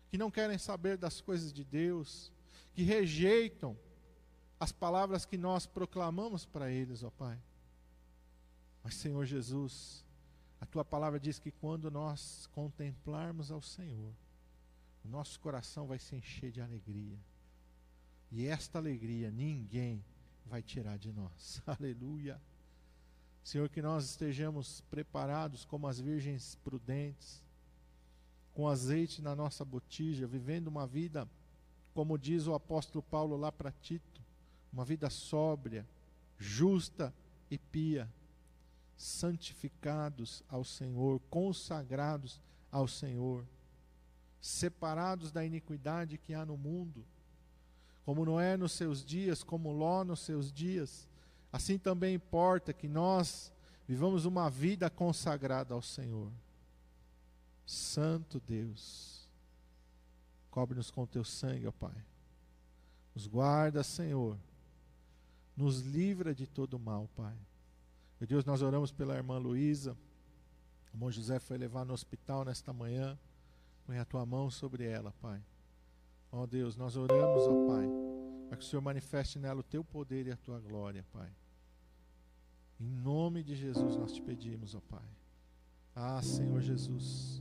que 0.09 0.17
não 0.17 0.29
querem 0.29 0.57
saber 0.57 0.95
das 0.95 1.19
coisas 1.21 1.51
de 1.51 1.63
Deus, 1.63 2.31
que 2.73 2.83
rejeitam 2.83 3.75
as 4.59 4.71
palavras 4.71 5.25
que 5.25 5.37
nós 5.37 5.65
proclamamos 5.65 6.45
para 6.45 6.71
eles, 6.71 7.03
ó 7.03 7.09
Pai. 7.11 7.39
Mas, 8.83 8.95
Senhor 8.95 9.25
Jesus, 9.25 10.03
a 10.59 10.65
tua 10.65 10.83
palavra 10.83 11.19
diz 11.19 11.39
que 11.39 11.51
quando 11.51 11.91
nós 11.91 12.47
contemplarmos 12.53 13.51
ao 13.51 13.61
Senhor, 13.61 14.13
o 15.03 15.07
nosso 15.07 15.39
coração 15.39 15.87
vai 15.87 15.99
se 15.99 16.15
encher 16.15 16.51
de 16.51 16.61
alegria. 16.61 17.17
E 18.31 18.45
esta 18.45 18.77
alegria 18.79 19.31
ninguém 19.31 20.03
vai 20.45 20.61
tirar 20.61 20.97
de 20.97 21.11
nós. 21.11 21.61
Aleluia. 21.67 22.41
Senhor, 23.43 23.69
que 23.69 23.81
nós 23.81 24.05
estejamos 24.05 24.81
preparados 24.89 25.63
como 25.63 25.87
as 25.87 25.99
virgens 25.99 26.55
prudentes, 26.63 27.41
com 28.53 28.67
azeite 28.67 29.21
na 29.21 29.35
nossa 29.35 29.63
botija, 29.63 30.27
vivendo 30.27 30.67
uma 30.67 30.85
vida, 30.85 31.29
como 31.93 32.17
diz 32.17 32.47
o 32.47 32.53
apóstolo 32.53 33.03
Paulo 33.03 33.37
lá 33.37 33.51
para 33.51 33.71
Tito, 33.71 34.16
uma 34.71 34.85
vida 34.85 35.09
sóbria, 35.09 35.85
justa 36.37 37.13
e 37.49 37.57
pia, 37.57 38.09
santificados 38.95 40.43
ao 40.49 40.63
Senhor, 40.63 41.19
consagrados 41.29 42.41
ao 42.71 42.87
Senhor, 42.87 43.45
separados 44.41 45.31
da 45.31 45.45
iniquidade 45.45 46.17
que 46.17 46.33
há 46.33 46.45
no 46.45 46.57
mundo, 46.57 47.05
como 48.05 48.25
Noé 48.25 48.55
nos 48.55 48.71
seus 48.71 49.03
dias, 49.03 49.43
como 49.43 49.71
Ló 49.71 50.03
nos 50.03 50.21
seus 50.21 50.51
dias, 50.51 51.07
assim 51.51 51.77
também 51.77 52.15
importa 52.15 52.73
que 52.73 52.87
nós 52.87 53.51
vivamos 53.87 54.25
uma 54.25 54.49
vida 54.49 54.89
consagrada 54.89 55.73
ao 55.73 55.81
Senhor. 55.81 56.31
Santo 57.65 58.41
Deus, 58.47 59.27
cobre-nos 60.49 60.89
com 60.89 61.05
teu 61.05 61.23
sangue, 61.23 61.67
ó 61.67 61.71
Pai. 61.71 62.05
Nos 63.13 63.27
guarda, 63.27 63.83
Senhor. 63.83 64.37
Nos 65.57 65.81
livra 65.81 66.35
de 66.35 66.45
todo 66.45 66.77
mal, 66.77 67.09
Pai. 67.15 67.35
Meu 68.19 68.27
Deus, 68.27 68.45
nós 68.45 68.61
oramos 68.61 68.91
pela 68.91 69.15
irmã 69.15 69.39
Luísa. 69.39 69.97
O 70.93 70.95
irmão 70.95 71.11
José 71.11 71.39
foi 71.39 71.57
levar 71.57 71.83
no 71.83 71.93
hospital 71.93 72.45
nesta 72.45 72.71
manhã. 72.71 73.17
Põe 73.83 73.97
a 73.97 74.05
tua 74.05 74.23
mão 74.23 74.51
sobre 74.51 74.85
ela, 74.85 75.11
Pai. 75.19 75.43
Ó 76.31 76.43
oh, 76.43 76.47
Deus, 76.47 76.77
nós 76.77 76.95
oramos, 76.95 77.41
ó 77.47 77.67
Pai, 77.67 77.87
para 78.47 78.57
que 78.57 78.63
o 78.63 78.67
Senhor 78.67 78.81
manifeste 78.81 79.39
nela 79.39 79.61
o 79.61 79.63
teu 79.63 79.83
poder 79.83 80.27
e 80.27 80.31
a 80.31 80.37
tua 80.37 80.59
glória, 80.59 81.03
Pai. 81.11 81.31
Em 82.79 82.85
nome 82.85 83.41
de 83.41 83.55
Jesus 83.55 83.95
nós 83.95 84.11
te 84.11 84.21
pedimos, 84.21 84.75
ó 84.75 84.81
Pai. 84.81 85.09
Ah, 85.95 86.21
Senhor 86.21 86.61
Jesus, 86.61 87.39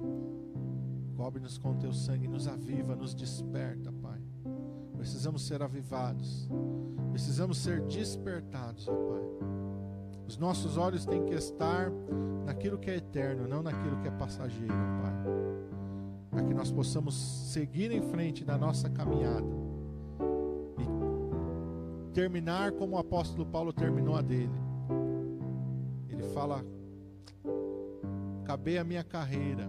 cobre-nos 1.15 1.59
com 1.59 1.77
teu 1.77 1.93
sangue, 1.93 2.27
nos 2.27 2.49
aviva, 2.49 2.97
nos 2.97 3.15
desperta, 3.15 3.93
Pai. 3.93 4.23
Precisamos 5.07 5.47
ser 5.47 5.63
avivados, 5.63 6.49
precisamos 7.13 7.59
ser 7.59 7.81
despertados, 7.83 8.89
ó 8.89 8.93
Pai. 8.93 9.23
Os 10.27 10.37
nossos 10.37 10.77
olhos 10.77 11.07
têm 11.07 11.25
que 11.25 11.35
estar 11.35 11.93
naquilo 12.45 12.77
que 12.77 12.91
é 12.91 12.97
eterno, 12.97 13.47
não 13.47 13.63
naquilo 13.63 14.01
que 14.03 14.09
é 14.09 14.11
passageiro, 14.11 14.75
Pai 14.75 15.47
para 16.37 16.43
que 16.43 16.53
nós 16.53 16.71
possamos 16.71 17.15
seguir 17.15 17.91
em 17.91 18.03
frente 18.03 18.45
na 18.45 18.59
nossa 18.59 18.91
caminhada 18.91 19.47
e 20.79 22.13
terminar 22.13 22.73
como 22.73 22.97
o 22.97 22.99
apóstolo 22.99 23.47
Paulo 23.47 23.73
terminou 23.73 24.17
a 24.17 24.21
dele. 24.21 24.53
Ele 26.11 26.23
fala: 26.35 26.63
Acabei 28.43 28.77
a 28.77 28.85
minha 28.85 29.03
carreira, 29.03 29.67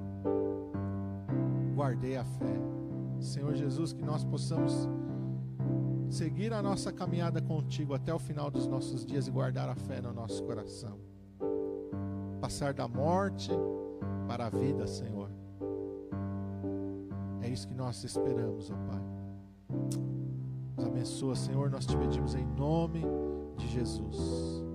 guardei 1.73 2.17
a 2.17 2.25
fé. 2.25 2.59
Senhor 3.21 3.55
Jesus, 3.55 3.93
que 3.93 4.03
nós 4.03 4.25
possamos 4.25 4.89
seguir 6.09 6.53
a 6.53 6.61
nossa 6.61 6.91
caminhada 6.91 7.41
contigo 7.41 7.93
até 7.93 8.13
o 8.13 8.19
final 8.19 8.49
dos 8.49 8.67
nossos 8.67 9.05
dias 9.05 9.27
e 9.27 9.31
guardar 9.31 9.69
a 9.69 9.75
fé 9.75 10.01
no 10.01 10.13
nosso 10.13 10.43
coração. 10.43 10.99
Passar 12.41 12.73
da 12.73 12.87
morte 12.87 13.51
para 14.27 14.47
a 14.47 14.49
vida, 14.49 14.85
Senhor 14.87 15.29
é 17.47 17.49
isso 17.49 17.67
que 17.67 17.73
nós 17.73 18.03
esperamos, 18.03 18.69
ó 18.69 18.75
Pai. 18.91 19.01
Nos 20.75 20.85
abençoa, 20.85 21.35
Senhor, 21.35 21.69
nós 21.69 21.85
te 21.85 21.95
pedimos 21.95 22.35
em 22.35 22.45
nome 22.45 23.01
de 23.57 23.67
Jesus. 23.67 24.66